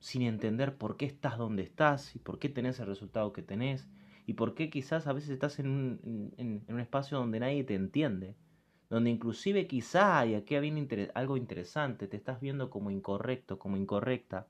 sin 0.00 0.22
entender 0.22 0.76
por 0.76 0.96
qué 0.96 1.06
estás 1.06 1.38
donde 1.38 1.62
estás 1.62 2.16
y 2.16 2.18
por 2.18 2.40
qué 2.40 2.48
tenés 2.48 2.80
el 2.80 2.86
resultado 2.86 3.32
que 3.32 3.42
tenés 3.42 3.88
y 4.26 4.32
por 4.32 4.56
qué 4.56 4.70
quizás 4.70 5.06
a 5.06 5.12
veces 5.12 5.30
estás 5.30 5.60
en 5.60 5.68
un, 5.68 6.34
en, 6.36 6.64
un 6.66 6.80
espacio 6.80 7.16
donde 7.16 7.38
nadie 7.38 7.62
te 7.62 7.76
entiende, 7.76 8.34
donde 8.88 9.10
inclusive 9.10 9.66
quizá, 9.66 10.26
y 10.26 10.34
aquí 10.34 10.58
viene 10.58 11.10
algo 11.14 11.36
interesante, 11.36 12.06
te 12.06 12.16
estás 12.16 12.40
viendo 12.40 12.70
como 12.70 12.90
incorrecto, 12.90 13.58
como 13.58 13.76
incorrecta, 13.76 14.46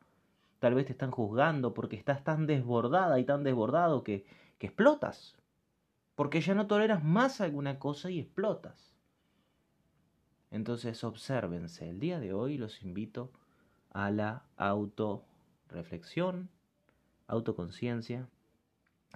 tal 0.59 0.75
vez 0.75 0.87
te 0.87 0.93
están 0.93 1.11
juzgando 1.11 1.75
porque 1.75 1.97
estás 1.97 2.25
tan 2.25 2.47
desbordada 2.47 3.19
y 3.19 3.25
tan 3.25 3.45
desbordado 3.45 4.05
que, 4.05 4.26
explotas, 4.59 5.37
porque 6.14 6.40
ya 6.40 6.55
no 6.55 6.66
toleras 6.66 7.05
más 7.05 7.40
alguna 7.40 7.78
cosa 7.78 8.11
y 8.11 8.19
explotas. 8.19 8.95
Entonces 10.50 11.05
obsérvense, 11.05 11.88
el 11.88 12.00
día 12.00 12.19
de 12.19 12.33
hoy 12.33 12.59
los 12.59 12.83
invito 12.83 13.31
a 13.90 14.11
la 14.11 14.43
autorreflexión, 14.57 16.49
autoconciencia 17.26 18.28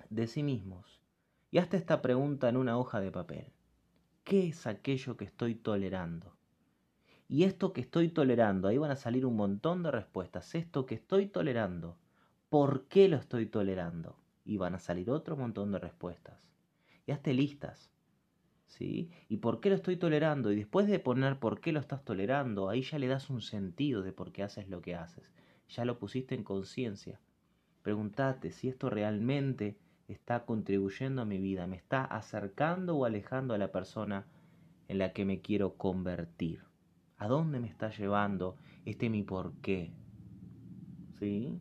de 0.09 0.27
sí 0.27 0.43
mismos. 0.43 1.01
Y 1.51 1.59
hasta 1.59 1.77
esta 1.77 2.01
pregunta 2.01 2.49
en 2.49 2.57
una 2.57 2.79
hoja 2.79 3.01
de 3.01 3.11
papel. 3.11 3.53
¿Qué 4.31 4.47
es 4.47 4.69
aquello 4.69 5.17
que 5.17 5.25
estoy 5.25 5.57
tolerando? 5.57 6.37
Y 7.27 7.43
esto 7.43 7.73
que 7.73 7.81
estoy 7.81 8.11
tolerando, 8.11 8.69
ahí 8.69 8.79
van 8.79 8.93
a 8.93 8.95
salir 8.95 9.27
un 9.27 9.35
montón 9.35 9.83
de 9.83 9.91
respuestas. 9.91 10.55
Esto 10.55 10.87
que 10.87 10.95
estoy 10.95 11.27
tolerando, 11.27 11.99
¿por 12.49 12.87
qué 12.87 13.09
lo 13.09 13.17
estoy 13.17 13.47
tolerando? 13.47 14.21
Y 14.45 14.57
van 14.57 14.77
a 14.77 14.79
salir 14.79 15.11
otro 15.11 15.37
montón 15.37 15.73
de 15.73 15.81
respuestas. 15.81 16.49
Y 17.09 17.11
hazte 17.11 17.35
listas. 17.35 17.91
¿Sí? 18.67 19.11
¿Y 19.29 19.39
por 19.39 19.61
qué 19.61 19.71
lo 19.71 19.75
estoy 19.75 19.97
tolerando? 19.97 20.53
Y 20.53 20.55
después 20.55 20.87
de 20.87 21.01
poner 21.01 21.41
por 21.41 21.61
qué 21.61 21.73
lo 21.73 21.81
estás 21.81 22.05
tolerando, 22.05 22.69
ahí 22.69 22.83
ya 22.83 23.01
le 23.01 23.09
das 23.09 23.31
un 23.31 23.43
sentido 23.43 24.01
de 24.03 24.13
por 24.13 24.31
qué 24.31 24.45
haces 24.45 24.69
lo 24.69 24.81
que 24.81 24.95
haces. 24.95 25.35
Ya 25.69 25.85
lo 25.85 25.99
pusiste 25.99 26.37
en 26.37 26.45
conciencia. 26.45 27.19
Pregúntate 27.83 28.53
si 28.53 28.69
esto 28.69 28.91
realmente 28.91 29.77
está 30.13 30.45
contribuyendo 30.45 31.23
a 31.23 31.25
mi 31.25 31.39
vida, 31.39 31.67
me 31.67 31.77
está 31.77 32.05
acercando 32.05 32.97
o 32.97 33.05
alejando 33.05 33.55
a 33.55 33.59
la 33.59 33.73
persona 33.73 34.27
en 34.89 34.99
la 34.99 35.13
que 35.13 35.25
me 35.25 35.41
quiero 35.41 35.75
convertir. 35.75 36.65
¿A 37.17 37.29
dónde 37.29 37.61
me 37.61 37.69
está 37.69 37.91
llevando 37.91 38.57
este 38.85 39.11
mi 39.11 39.23
por 39.23 39.53
qué? 39.63 39.93
¿Sí? 41.19 41.61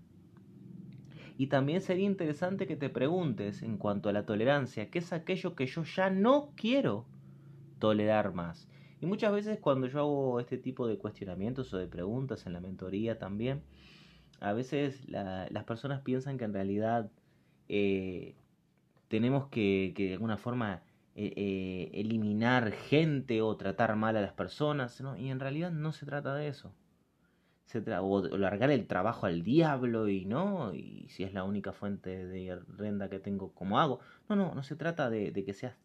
Y 1.37 1.47
también 1.47 1.81
sería 1.81 2.05
interesante 2.05 2.67
que 2.67 2.75
te 2.75 2.89
preguntes 2.89 3.61
en 3.61 3.77
cuanto 3.77 4.09
a 4.09 4.13
la 4.13 4.25
tolerancia, 4.25 4.89
¿qué 4.89 4.99
es 4.99 5.13
aquello 5.13 5.55
que 5.55 5.67
yo 5.67 5.83
ya 5.83 6.09
no 6.09 6.51
quiero 6.55 7.05
tolerar 7.79 8.33
más? 8.33 8.67
Y 8.99 9.05
muchas 9.05 9.31
veces 9.31 9.59
cuando 9.59 9.87
yo 9.87 9.99
hago 9.99 10.39
este 10.39 10.57
tipo 10.57 10.87
de 10.87 10.97
cuestionamientos 10.97 11.73
o 11.73 11.77
de 11.77 11.87
preguntas 11.87 12.45
en 12.45 12.53
la 12.53 12.59
mentoría 12.59 13.17
también, 13.17 13.63
a 14.41 14.53
veces 14.53 15.07
las 15.07 15.63
personas 15.65 16.01
piensan 16.01 16.37
que 16.37 16.45
en 16.45 16.53
realidad 16.53 17.09
eh, 17.69 18.35
tenemos 19.07 19.47
que, 19.47 19.93
de 19.95 20.13
alguna 20.13 20.37
forma 20.37 20.81
eh, 21.15 21.33
eh, 21.35 21.91
eliminar 21.93 22.71
gente 22.71 23.41
o 23.41 23.55
tratar 23.55 23.95
mal 23.95 24.17
a 24.17 24.21
las 24.21 24.33
personas, 24.33 25.01
y 25.17 25.29
en 25.29 25.39
realidad 25.39 25.71
no 25.71 25.91
se 25.93 26.05
trata 26.05 26.35
de 26.35 26.47
eso. 26.47 26.73
O 28.01 28.21
largar 28.37 28.71
el 28.71 28.87
trabajo 28.87 29.27
al 29.27 29.43
diablo 29.43 30.09
y 30.09 30.25
no, 30.25 30.73
y 30.73 31.07
si 31.09 31.23
es 31.23 31.33
la 31.33 31.43
única 31.43 31.71
fuente 31.71 32.25
de 32.25 32.59
renta 32.67 33.09
que 33.09 33.19
tengo, 33.19 33.53
como 33.53 33.79
hago? 33.79 33.99
No, 34.27 34.35
no, 34.35 34.55
no 34.55 34.63
se 34.63 34.75
trata 34.75 35.11
de, 35.11 35.31
de 35.31 35.45
que 35.45 35.53
seas 35.53 35.75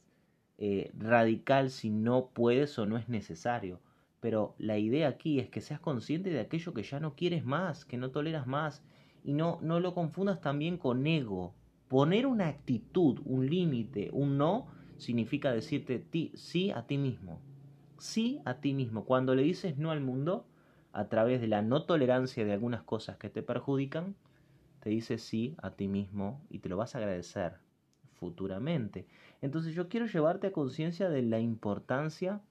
radical 0.96 1.68
si 1.70 1.90
no 1.90 2.30
puedes 2.32 2.78
o 2.78 2.86
no 2.86 2.96
es 2.96 3.10
necesario. 3.10 3.80
Pero 4.20 4.54
la 4.56 4.78
idea 4.78 5.08
aquí 5.08 5.38
es 5.38 5.50
que 5.50 5.60
seas 5.60 5.80
consciente 5.80 6.30
de 6.30 6.40
aquello 6.40 6.72
que 6.72 6.82
ya 6.82 6.98
no 7.00 7.14
quieres 7.14 7.44
más, 7.44 7.84
que 7.84 7.98
no 7.98 8.10
toleras 8.10 8.46
más, 8.46 8.82
y 9.22 9.34
no, 9.34 9.58
no 9.60 9.80
lo 9.80 9.92
confundas 9.92 10.40
también 10.40 10.78
con 10.78 11.06
ego. 11.06 11.54
Poner 11.94 12.26
una 12.26 12.48
actitud, 12.48 13.20
un 13.24 13.48
límite, 13.48 14.10
un 14.12 14.36
no, 14.36 14.66
significa 14.96 15.52
decirte 15.52 16.00
ti, 16.00 16.32
sí 16.34 16.72
a 16.72 16.88
ti 16.88 16.98
mismo. 16.98 17.40
Sí 18.00 18.40
a 18.44 18.54
ti 18.54 18.74
mismo. 18.74 19.04
Cuando 19.04 19.36
le 19.36 19.44
dices 19.44 19.78
no 19.78 19.92
al 19.92 20.00
mundo, 20.00 20.44
a 20.90 21.08
través 21.08 21.40
de 21.40 21.46
la 21.46 21.62
no 21.62 21.84
tolerancia 21.84 22.44
de 22.44 22.52
algunas 22.52 22.82
cosas 22.82 23.16
que 23.16 23.30
te 23.30 23.44
perjudican, 23.44 24.16
te 24.80 24.90
dices 24.90 25.22
sí 25.22 25.54
a 25.62 25.70
ti 25.70 25.86
mismo 25.86 26.44
y 26.50 26.58
te 26.58 26.68
lo 26.68 26.76
vas 26.76 26.96
a 26.96 26.98
agradecer 26.98 27.58
futuramente. 28.14 29.06
Entonces 29.40 29.72
yo 29.72 29.88
quiero 29.88 30.06
llevarte 30.06 30.48
a 30.48 30.52
conciencia 30.52 31.08
de 31.08 31.22
la 31.22 31.38
importancia 31.38 32.42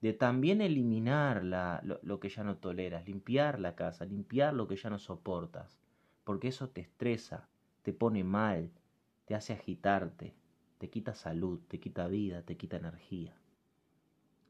de 0.00 0.14
también 0.14 0.62
eliminar 0.62 1.44
lo, 1.44 2.18
que 2.18 2.30
ya 2.30 2.44
no 2.44 2.56
toleras, 2.56 3.06
limpiar 3.06 3.60
la 3.60 3.74
casa, 3.74 4.06
limpiar 4.06 4.54
lo 4.54 4.66
que 4.66 4.76
ya 4.76 4.88
no 4.88 4.98
soportas, 4.98 5.82
porque 6.24 6.48
eso 6.48 6.70
te 6.70 6.80
estresa, 6.80 7.50
te 7.82 7.92
pone 7.92 8.24
mal, 8.24 8.70
te 9.26 9.34
hace 9.34 9.52
agitarte, 9.52 10.34
te 10.78 10.88
quita 10.88 11.14
salud, 11.14 11.60
te 11.68 11.78
quita 11.78 12.08
vida, 12.08 12.42
te 12.42 12.56
quita 12.56 12.78
energía. 12.78 13.34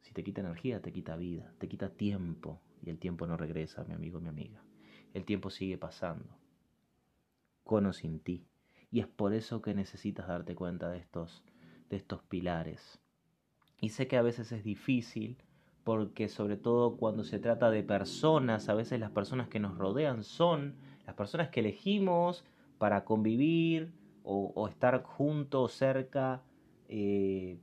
Si 0.02 0.12
te 0.12 0.23
quita 0.23 0.40
energía, 0.40 0.80
te 0.80 0.92
quita 0.92 1.16
vida, 1.16 1.52
te 1.59 1.68
quita 1.68 1.90
tiempo, 1.90 2.61
y 2.83 2.90
el 2.90 2.99
tiempo 2.99 3.26
no 3.26 3.37
regresa, 3.37 3.83
mi 3.85 3.95
amigo, 3.95 4.21
mi 4.21 4.28
amiga. 4.28 4.62
El 5.14 5.25
tiempo 5.25 5.50
sigue 5.50 5.78
pasando, 5.78 6.38
con 7.64 7.87
o 7.87 7.92
sin 7.92 8.21
ti. 8.21 8.47
Y 8.92 9.00
es 9.00 9.09
por 9.09 9.35
eso 9.35 9.61
que 9.61 9.75
necesitas 9.75 10.28
darte 10.28 10.54
cuenta 10.54 10.88
de 10.90 10.99
estos, 10.99 11.42
de 11.90 11.97
estos 11.97 12.23
pilares 12.23 13.00
y 13.80 13.90
sé 13.90 14.09
que 14.09 14.16
a 14.16 14.23
veces 14.23 14.52
es 14.52 14.64
difícil 14.64 15.37
porque 15.85 16.28
sobre 16.28 16.56
todo 16.56 16.97
cuando 16.97 17.23
se 17.23 17.38
trata 17.38 17.71
de 17.71 17.83
personas, 17.83 18.68
a 18.68 18.75
veces 18.75 18.99
las 18.99 19.11
personas 19.11 19.49
que 19.49 19.61
nos 19.61 19.76
rodean 19.78 20.25
son 20.25 20.75
las 21.06 21.14
personas 21.14 21.50
que 21.50 21.61
elegimos 21.61 22.45
para 22.78 23.04
convivir 23.04 23.92
o, 24.28 24.68
estar 24.68 25.02
juntos, 25.04 25.73
cerca, 25.73 26.42
eh, 26.88 27.61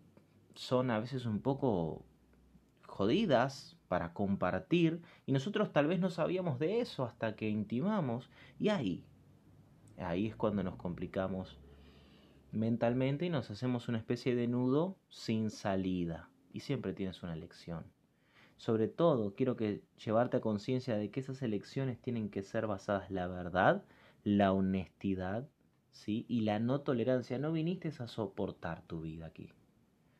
son 0.55 0.91
a 0.91 0.99
veces 0.99 1.25
un 1.25 1.41
poco 1.41 2.05
jodidas 2.87 3.77
para 3.89 4.13
compartir 4.13 5.01
y 5.25 5.33
nosotros 5.33 5.73
tal 5.73 5.87
vez 5.87 5.99
no 5.99 6.09
sabíamos 6.09 6.59
de 6.59 6.79
eso 6.79 7.03
hasta 7.03 7.35
que 7.35 7.49
intimamos 7.49 8.29
y 8.59 8.69
ahí, 8.69 9.03
ahí 9.97 10.27
es 10.27 10.35
cuando 10.35 10.63
nos 10.63 10.77
complicamos 10.77 11.59
mentalmente 12.53 13.25
y 13.25 13.29
nos 13.29 13.51
hacemos 13.51 13.89
una 13.89 13.97
especie 13.97 14.35
de 14.35 14.47
nudo 14.47 14.95
sin 15.09 15.49
salida. 15.49 16.29
Y 16.53 16.61
siempre 16.61 16.93
tienes 16.93 17.23
una 17.23 17.33
elección. 17.33 17.83
Sobre 18.57 18.87
todo, 18.87 19.33
quiero 19.33 19.55
que 19.55 19.81
llevarte 20.03 20.37
a 20.37 20.41
conciencia 20.41 20.95
de 20.95 21.09
que 21.09 21.19
esas 21.19 21.41
elecciones 21.41 21.99
tienen 21.99 22.29
que 22.29 22.43
ser 22.43 22.67
basadas 22.67 23.09
en 23.09 23.15
la 23.15 23.27
verdad, 23.27 23.83
la 24.23 24.53
honestidad, 24.53 25.49
¿sí? 25.93 26.25
Y 26.27 26.41
la 26.41 26.59
no 26.59 26.81
tolerancia. 26.81 27.37
No 27.37 27.53
viniste 27.53 27.93
a 27.99 28.07
soportar 28.07 28.81
tu 28.81 29.01
vida 29.01 29.27
aquí. 29.27 29.49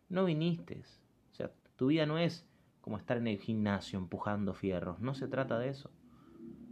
No 0.07 0.23
viniste. 0.23 0.83
O 1.31 1.35
sea, 1.35 1.51
tu 1.75 1.87
vida 1.87 2.05
no 2.05 2.17
es 2.17 2.47
como 2.79 2.97
estar 2.97 3.17
en 3.17 3.27
el 3.27 3.39
gimnasio 3.39 3.99
empujando 3.99 4.53
fierros. 4.53 5.01
No 5.01 5.13
se 5.13 5.27
trata 5.27 5.59
de 5.59 5.69
eso. 5.69 5.91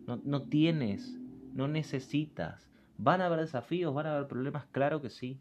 No, 0.08 0.22
no 0.24 0.44
tienes, 0.44 1.18
no 1.54 1.68
necesitas. 1.68 2.70
Van 2.98 3.22
a 3.22 3.26
haber 3.26 3.40
desafíos, 3.40 3.94
van 3.94 4.06
a 4.06 4.16
haber 4.16 4.28
problemas, 4.28 4.66
claro 4.68 5.02
que 5.02 5.10
sí 5.10 5.40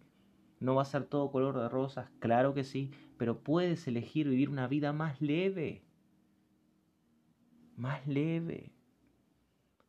No 0.61 0.76
va 0.76 0.83
a 0.83 0.87
ser 0.87 1.05
todo 1.05 1.31
color 1.31 1.59
de 1.59 1.69
rosas, 1.69 2.09
claro 2.19 2.55
que 2.55 2.64
sí, 2.64 2.90
pero 3.19 3.40
puedes 3.40 3.87
elegir 3.87 4.29
vivir 4.29 4.49
una 4.49 4.69
vida 4.69 4.93
más 4.93 5.21
leve. 5.21 5.83
Más 7.76 8.07
leve. 8.07 8.73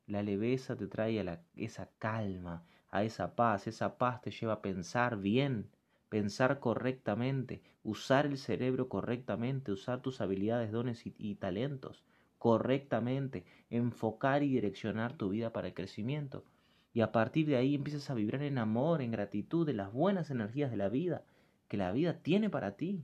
La 0.08 0.24
leveza 0.24 0.76
te 0.76 0.88
trae 0.88 1.24
esa 1.56 1.90
calma, 2.00 2.66
a 2.92 3.04
esa 3.04 3.36
paz. 3.36 3.68
Esa 3.68 3.98
paz 3.98 4.22
te 4.22 4.32
lleva 4.32 4.54
a 4.54 4.62
pensar 4.62 5.18
bien, 5.18 5.70
pensar 6.10 6.60
correctamente, 6.60 7.62
usar 7.84 8.26
el 8.26 8.38
cerebro 8.38 8.90
correctamente, 8.90 9.72
usar 9.72 10.02
tus 10.02 10.22
habilidades, 10.22 10.72
dones 10.72 11.04
y, 11.06 11.36
talentos 11.36 12.04
correctamente, 12.38 13.46
enfocar 13.70 14.42
y 14.42 14.50
direccionar 14.50 15.14
tu 15.14 15.30
vida 15.30 15.54
para 15.54 15.68
el 15.68 15.76
crecimiento. 15.76 16.44
Y 16.92 17.02
a 17.02 17.12
partir 17.12 17.46
de 17.46 17.56
ahí 17.56 17.76
empiezas 17.76 18.10
a 18.10 18.16
vibrar 18.16 18.42
en 18.42 18.58
amor, 18.58 19.04
en 19.04 19.12
gratitud, 19.12 19.64
de 19.64 19.74
las 19.74 19.94
buenas 19.94 20.32
energías 20.32 20.72
de 20.72 20.78
la 20.78 20.90
vida, 20.90 21.24
que 21.68 21.78
la 21.78 21.92
vida 21.92 22.16
tiene 22.16 22.50
para 22.50 22.78
ti. 22.78 23.04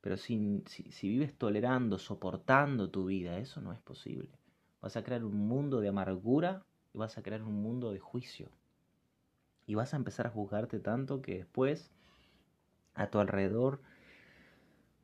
Pero 0.00 0.16
si, 0.16 0.64
si, 0.66 1.08
vives 1.08 1.32
tolerando, 1.38 1.96
soportando 1.98 2.90
tu 2.90 3.06
vida, 3.06 3.38
eso 3.38 3.60
no 3.60 3.72
es 3.72 3.78
posible. 3.78 4.28
Vas 4.82 4.96
a 4.96 5.04
crear 5.04 5.24
un 5.24 5.46
mundo 5.46 5.80
de 5.80 5.88
amargura 5.88 6.66
y 6.94 6.98
vas 6.98 7.18
a 7.18 7.22
crear 7.22 7.42
un 7.42 7.60
mundo 7.60 7.92
de 7.92 7.98
juicio. 7.98 8.48
Y 9.66 9.74
vas 9.74 9.92
a 9.92 9.96
empezar 9.96 10.26
a 10.26 10.30
juzgarte 10.30 10.78
tanto 10.78 11.20
que 11.20 11.38
después 11.38 11.90
a 12.94 13.08
tu 13.08 13.18
alrededor 13.18 13.80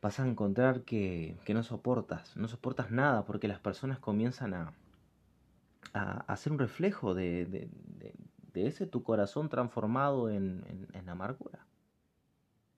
vas 0.00 0.20
a 0.20 0.26
encontrar 0.26 0.82
que, 0.82 1.36
que 1.44 1.52
no 1.52 1.62
soportas, 1.62 2.36
no 2.36 2.48
soportas 2.48 2.90
nada 2.90 3.26
porque 3.26 3.48
las 3.48 3.58
personas 3.58 3.98
comienzan 3.98 4.54
a, 4.54 4.72
a 5.92 6.20
hacer 6.32 6.52
un 6.52 6.58
reflejo 6.58 7.14
de, 7.14 7.44
de, 7.46 7.68
de, 8.52 8.66
ese 8.66 8.86
tu 8.86 9.02
corazón 9.02 9.48
transformado 9.48 10.30
en, 10.30 10.64
en, 10.68 10.88
en 10.92 11.08
amargura. 11.08 11.66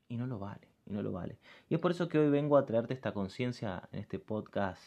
Y 0.09 0.17
no 0.17 0.27
lo 0.27 0.39
vale, 0.39 0.69
y 0.87 0.93
no 0.93 1.03
lo 1.03 1.13
vale. 1.13 1.39
Y 1.69 1.75
es 1.75 1.81
por 1.81 1.91
eso 1.91 2.09
que 2.09 2.19
hoy 2.19 2.31
vengo 2.31 2.57
a 2.57 2.67
traerte 2.67 2.95
esta 2.95 3.13
conciencia 3.13 3.89
en 3.93 4.01
este 4.01 4.19
podcast 4.19 4.83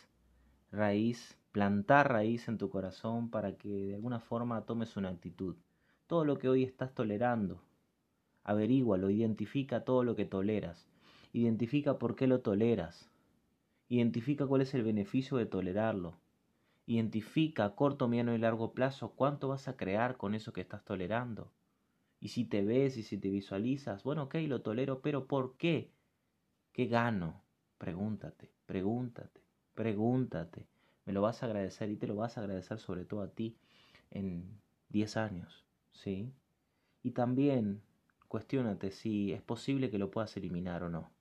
raíz 0.72 1.38
plantar 1.55 2.12
raíz 2.12 2.50
en 2.50 2.57
tu 2.57 2.69
corazón 2.69 3.29
para 3.29 3.55
que 3.55 3.69
de 3.69 3.95
alguna 3.95 4.19
forma 4.19 4.65
tomes 4.65 4.97
una 4.97 5.07
actitud. 5.07 5.55
Todo 6.05 6.25
lo 6.25 6.38
que 6.38 6.50
hoy 6.50 6.63
estás 6.63 6.93
tolerando, 6.93 7.62
averígualo, 8.43 9.09
identifica 9.09 9.85
todo 9.85 10.03
lo 10.03 10.17
que 10.17 10.25
toleras, 10.25 10.85
identifica 11.31 11.97
por 11.97 12.17
qué 12.17 12.27
lo 12.27 12.41
toleras, 12.41 13.09
identifica 13.88 14.45
cuál 14.45 14.63
es 14.63 14.74
el 14.74 14.83
beneficio 14.83 15.38
de 15.38 15.45
tolerarlo, 15.45 16.17
identifica 16.88 17.63
a 17.63 17.74
corto, 17.74 18.09
mediano 18.09 18.35
y 18.35 18.38
largo 18.38 18.74
plazo 18.74 19.13
cuánto 19.15 19.47
vas 19.47 19.69
a 19.69 19.77
crear 19.77 20.17
con 20.17 20.35
eso 20.35 20.51
que 20.51 20.59
estás 20.59 20.83
tolerando. 20.83 21.53
Y 22.19 22.27
si 22.27 22.43
te 22.43 22.65
ves 22.65 22.97
y 22.97 23.03
si 23.03 23.17
te 23.17 23.29
visualizas, 23.29 24.03
bueno, 24.03 24.24
ok, 24.24 24.35
lo 24.50 24.62
tolero, 24.62 25.00
pero 25.00 25.25
¿por 25.25 25.55
qué? 25.55 25.93
¿Qué 26.74 26.88
gano? 26.88 27.45
Pregúntate, 27.77 28.51
pregúntate, 28.65 29.41
pregúntate 29.74 30.75
me 31.05 31.13
lo 31.13 31.21
vas 31.21 31.43
a 31.43 31.45
agradecer 31.45 31.89
y 31.89 31.97
te 31.97 32.07
lo 32.07 32.15
vas 32.15 32.38
a 32.38 32.41
agradecer 32.41 32.79
sobre 32.79 33.05
todo 33.05 33.21
a 33.21 33.29
ti 33.29 33.55
en 34.12 34.59
10 34.89 35.17
años, 35.17 35.65
¿sí? 35.91 36.33
Y 37.03 37.12
también 37.12 37.81
cuestionate 38.27 38.91
si 38.91 39.31
es 39.31 39.41
posible 39.41 39.89
que 39.89 40.00
lo 40.00 40.12
puedas 40.12 40.35
eliminar 40.38 40.83
o 40.83 40.89
no. 40.89 41.12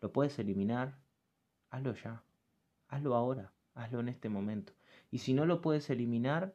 ¿Lo 0.00 0.12
puedes 0.12 0.38
eliminar? 0.38 0.98
Hazlo 1.70 1.94
ya. 1.94 2.22
Hazlo 2.88 3.14
ahora. 3.14 3.52
Hazlo 3.74 4.00
en 4.00 4.08
este 4.08 4.28
momento. 4.28 4.72
Y 5.10 5.18
si 5.18 5.34
no 5.34 5.46
lo 5.46 5.60
puedes 5.60 5.90
eliminar, 5.90 6.54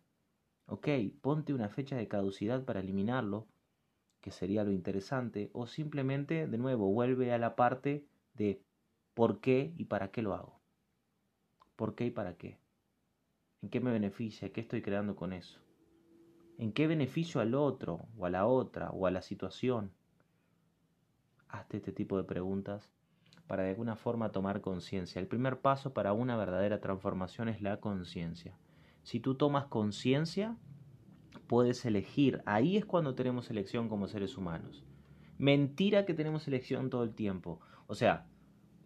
ok, 0.65 0.87
ponte 1.21 1.53
una 1.53 1.69
fecha 1.69 1.95
de 1.95 2.07
caducidad 2.07 2.63
para 2.65 2.79
eliminarlo, 2.79 3.47
que 4.21 4.31
sería 4.31 4.63
lo 4.63 4.71
interesante, 4.71 5.49
o 5.53 5.67
simplemente, 5.67 6.47
de 6.47 6.57
nuevo, 6.57 6.91
vuelve 6.91 7.33
a 7.33 7.37
la 7.37 7.55
parte 7.55 8.05
de 8.33 8.61
por 9.13 9.41
qué 9.41 9.73
y 9.77 9.85
para 9.85 10.11
qué 10.11 10.21
lo 10.21 10.33
hago. 10.33 10.59
¿Por 11.75 11.95
qué 11.95 12.05
y 12.05 12.11
para 12.11 12.35
qué? 12.35 12.62
¿En 13.63 13.69
qué 13.69 13.79
me 13.79 13.93
beneficia? 13.93 14.51
¿Qué 14.51 14.59
estoy 14.59 14.81
creando 14.81 15.15
con 15.15 15.31
eso? 15.31 15.57
¿En 16.57 16.73
qué 16.73 16.85
beneficio 16.85 17.39
al 17.39 17.55
otro 17.55 18.07
o 18.17 18.25
a 18.25 18.29
la 18.29 18.45
otra 18.45 18.89
o 18.89 19.07
a 19.07 19.11
la 19.11 19.21
situación? 19.21 19.93
Hazte 21.47 21.77
este 21.77 21.93
tipo 21.93 22.17
de 22.17 22.25
preguntas 22.25 22.91
para 23.47 23.63
de 23.63 23.69
alguna 23.69 23.95
forma 23.95 24.33
tomar 24.33 24.59
conciencia. 24.59 25.21
El 25.21 25.27
primer 25.27 25.61
paso 25.61 25.93
para 25.93 26.11
una 26.11 26.35
verdadera 26.35 26.81
transformación 26.81 27.47
es 27.47 27.61
la 27.61 27.77
conciencia. 27.79 28.57
Si 29.01 29.21
tú 29.21 29.35
tomas 29.35 29.67
conciencia, 29.67 30.57
puedes 31.47 31.85
elegir. 31.85 32.41
Ahí 32.45 32.75
es 32.75 32.85
cuando 32.85 33.15
tenemos 33.15 33.49
elección 33.49 33.87
como 33.87 34.09
seres 34.09 34.37
humanos. 34.37 34.83
Mentira 35.37 36.05
que 36.05 36.13
tenemos 36.13 36.49
elección 36.49 36.89
todo 36.89 37.03
el 37.03 37.15
tiempo. 37.15 37.61
O 37.87 37.95
sea, 37.95 38.27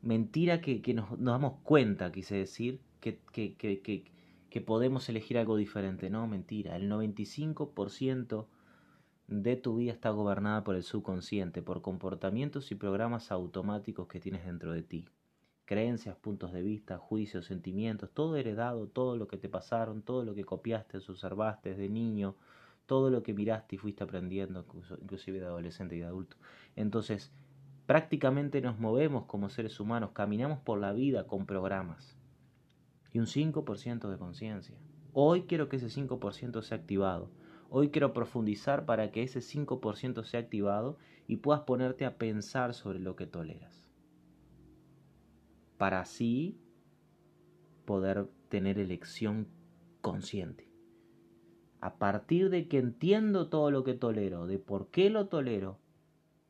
mentira 0.04 0.62
que, 0.62 0.94
nos, 0.94 1.20
damos 1.20 1.62
cuenta, 1.64 2.12
quise 2.12 2.36
decir, 2.36 2.80
que, 3.00 3.20
que, 3.32 3.56
que, 3.56 4.12
que 4.58 4.62
podemos 4.62 5.08
elegir 5.08 5.38
algo 5.38 5.56
diferente. 5.56 6.10
No, 6.10 6.26
mentira. 6.26 6.76
El 6.78 6.90
95% 6.90 8.48
de 9.28 9.56
tu 9.56 9.76
vida 9.76 9.92
está 9.92 10.10
gobernada 10.10 10.64
por 10.64 10.76
el 10.76 10.82
subconsciente, 10.82 11.62
por 11.62 11.84
comportamientos 11.84 12.72
y 12.72 12.76
programas 12.76 13.32
automáticos 13.32 14.08
que 14.08 14.20
tienes 14.20 14.46
dentro 14.46 14.74
de 14.74 14.82
ti. 14.82 15.06
Creencias, 15.66 16.16
puntos 16.16 16.54
de 16.54 16.64
vista, 16.64 16.98
juicios, 16.98 17.46
sentimientos, 17.46 18.10
todo 18.12 18.36
heredado, 18.36 18.88
todo 18.88 19.16
lo 19.16 19.28
que 19.28 19.38
te 19.38 19.48
pasaron, 19.48 20.02
todo 20.02 20.26
lo 20.26 20.34
que 20.34 20.44
copiaste, 20.44 20.98
observaste 20.98 21.76
de 21.76 21.88
niño, 21.88 22.36
todo 22.88 23.12
lo 23.12 23.22
que 23.22 23.36
miraste 23.36 23.76
y 23.76 23.78
fuiste 23.78 24.06
aprendiendo, 24.06 24.66
inclusive 25.00 25.40
de 25.40 25.46
adolescente 25.46 25.98
y 25.98 26.00
de 26.00 26.06
adulto. 26.06 26.36
Entonces, 26.76 27.32
prácticamente 27.86 28.60
nos 28.62 28.80
movemos 28.80 29.26
como 29.26 29.50
seres 29.50 29.80
humanos, 29.80 30.14
caminamos 30.16 30.58
por 30.58 30.80
la 30.80 30.94
vida 30.94 31.28
con 31.28 31.46
programas 31.46 32.18
y 33.18 33.20
un 33.20 33.26
5% 33.26 34.10
de 34.10 34.18
conciencia. 34.20 34.76
Hoy 35.12 35.44
quiero 35.48 35.70
que 35.70 35.78
ese 35.78 35.88
5% 35.88 36.62
sea 36.62 36.78
activado. 36.78 37.32
Hoy 37.72 37.90
quiero 37.90 38.14
profundizar 38.14 38.86
para 38.86 39.12
que 39.12 39.24
ese 39.24 39.40
5% 39.40 40.24
sea 40.24 40.40
activado 40.40 41.00
y 41.26 41.38
puedas 41.38 41.64
ponerte 41.64 42.06
a 42.06 42.20
pensar 42.20 42.76
sobre 42.76 43.00
lo 43.00 43.16
que 43.16 43.26
toleras. 43.26 43.88
Para 45.80 46.02
así 46.02 46.60
poder 47.86 48.28
tener 48.50 48.78
elección 48.78 49.48
consciente. 50.02 50.70
A 51.82 51.96
partir 51.98 52.52
de 52.52 52.68
que 52.68 52.78
entiendo 52.78 53.50
todo 53.50 53.72
lo 53.72 53.84
que 53.84 53.96
tolero, 53.96 54.46
de 54.46 54.60
por 54.60 54.92
qué 54.92 55.10
lo 55.10 55.28
tolero, 55.28 55.80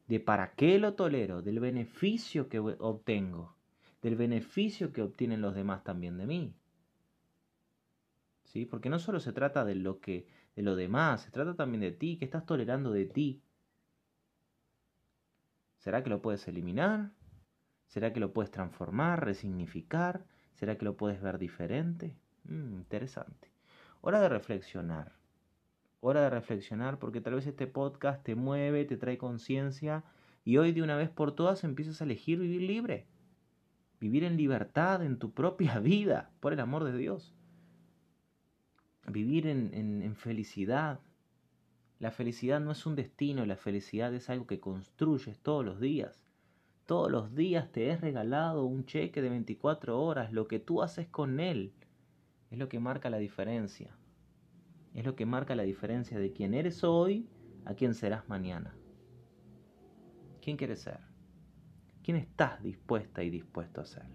de 0.10 0.20
para 0.20 0.54
qué 0.56 0.80
lo 0.80 0.96
tolero, 0.96 1.42
del 1.42 1.62
beneficio 1.62 2.50
que 2.50 2.60
obtengo, 2.60 3.56
del 4.02 4.18
beneficio 4.18 4.92
que 4.92 5.02
obtienen 5.02 5.42
los 5.42 5.56
demás 5.56 5.86
también 5.86 6.18
de 6.18 6.28
mí. 6.28 6.57
¿Sí? 8.48 8.66
Porque 8.66 8.90
no 8.90 8.98
solo 8.98 9.20
se 9.20 9.32
trata 9.32 9.64
de 9.64 9.76
lo 9.76 10.00
que 10.00 10.26
de 10.56 10.64
lo 10.64 10.76
demás, 10.76 11.22
se 11.22 11.30
trata 11.30 11.56
también 11.56 11.82
de 11.82 11.92
ti, 11.92 12.18
que 12.18 12.26
estás 12.26 12.46
tolerando 12.46 12.92
de 12.92 13.06
ti. 13.06 13.44
¿Será 15.78 16.02
que 16.02 16.10
lo 16.10 16.22
puedes 16.22 16.48
eliminar? 16.48 17.12
¿Será 17.86 18.12
que 18.12 18.20
lo 18.20 18.34
puedes 18.34 18.50
transformar, 18.50 19.24
resignificar? 19.24 20.26
¿Será 20.56 20.76
que 20.78 20.86
lo 20.86 20.98
puedes 20.98 21.22
ver 21.22 21.38
diferente? 21.38 22.18
Mm, 22.46 22.74
interesante. 22.74 23.52
Hora 24.02 24.20
de 24.20 24.30
reflexionar. 24.30 25.14
Hora 26.00 26.22
de 26.22 26.32
reflexionar 26.32 26.98
porque 26.98 27.22
tal 27.22 27.36
vez 27.36 27.46
este 27.46 27.68
podcast 27.68 28.24
te 28.24 28.34
mueve, 28.34 28.86
te 28.86 28.98
trae 28.98 29.20
conciencia 29.20 30.04
y 30.44 30.58
hoy 30.58 30.72
de 30.72 30.82
una 30.82 30.96
vez 30.96 31.10
por 31.10 31.36
todas 31.36 31.64
empiezas 31.64 32.02
a 32.02 32.06
elegir 32.06 32.40
vivir 32.40 32.64
libre 32.64 33.08
vivir 34.00 34.24
en 34.24 34.38
libertad 34.38 35.04
en 35.04 35.18
tu 35.18 35.32
propia 35.32 35.80
vida, 35.80 36.32
por 36.40 36.54
el 36.54 36.60
amor 36.60 36.84
de 36.84 36.98
Dios. 36.98 37.34
Vivir 39.08 39.48
en, 39.48 39.74
en, 39.74 40.16
felicidad. 40.16 41.00
La 42.00 42.12
felicidad 42.12 42.60
no 42.60 42.72
es 42.72 42.86
un 42.86 42.96
destino, 42.96 43.46
la 43.46 43.56
felicidad 43.56 44.14
es 44.14 44.30
algo 44.30 44.46
que 44.46 44.60
construyes 44.60 45.40
todos 45.40 45.66
los 45.66 45.80
días. 45.80 46.24
Todos 46.86 47.12
los 47.12 47.34
días 47.34 47.72
te 47.72 47.90
es 47.90 48.02
regalado 48.02 48.66
un 48.66 48.86
cheque 48.86 49.22
de 49.22 49.30
24 49.30 50.00
horas. 50.00 50.32
Lo 50.32 50.48
que 50.48 50.60
tú 50.60 50.82
haces 50.82 51.08
con 51.08 51.40
él 51.40 51.74
es 52.52 52.58
lo 52.58 52.70
que 52.70 52.80
marca 52.80 53.10
la 53.10 53.18
diferencia. 53.18 53.96
Es 54.94 55.06
lo 55.06 55.16
que 55.16 55.26
marca 55.26 55.56
la 55.56 55.64
diferencia 55.64 56.20
de 56.20 56.32
quién 56.32 56.54
eres 56.54 56.84
hoy 56.84 57.28
a 57.66 57.74
quién 57.74 57.94
serás 57.94 58.28
mañana. 58.30 58.76
¿Quién 60.42 60.56
quieres 60.58 60.82
ser? 60.82 61.08
quién 62.08 62.16
estás 62.16 62.64
dispuesta 62.64 63.22
y 63.22 63.30
dispuesto 63.30 63.82
a 63.82 63.86
ser. 63.86 64.06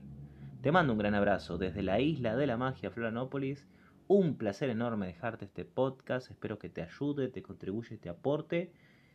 Te 0.62 0.72
mando 0.72 0.94
un 0.94 0.98
gran 0.98 1.14
abrazo 1.14 1.58
desde 1.58 1.82
la 1.82 2.00
isla 2.00 2.36
de 2.36 2.46
la 2.46 2.56
magia 2.56 2.90
Florianópolis. 2.90 3.68
Un 4.08 4.36
placer 4.36 4.70
enorme 4.70 5.06
dejarte 5.06 5.44
este 5.46 5.64
podcast. 5.64 6.30
Espero 6.30 6.58
que 6.58 6.68
te 6.68 6.82
ayude, 6.82 7.28
te 7.28 7.42
contribuya, 7.42 7.96
te 7.98 8.08
aporte 8.08 8.72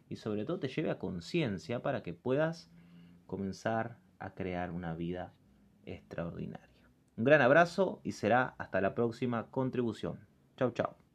y 0.10 0.16
sobre 0.16 0.46
todo 0.46 0.60
te 0.60 0.70
lleve 0.70 0.90
a 0.90 1.00
conciencia 1.00 1.82
para 1.82 2.04
que 2.04 2.14
puedas 2.14 2.72
comenzar 3.26 3.98
a 4.20 4.34
crear 4.34 4.72
una 4.72 4.96
vida 4.96 5.34
extraordinaria. 5.86 6.68
Un 7.18 7.24
gran 7.24 7.42
abrazo 7.42 8.00
y 8.04 8.14
será 8.14 8.56
hasta 8.58 8.82
la 8.82 8.96
próxima 8.96 9.48
contribución. 9.50 10.20
Chau, 10.56 10.72
chau. 10.72 11.07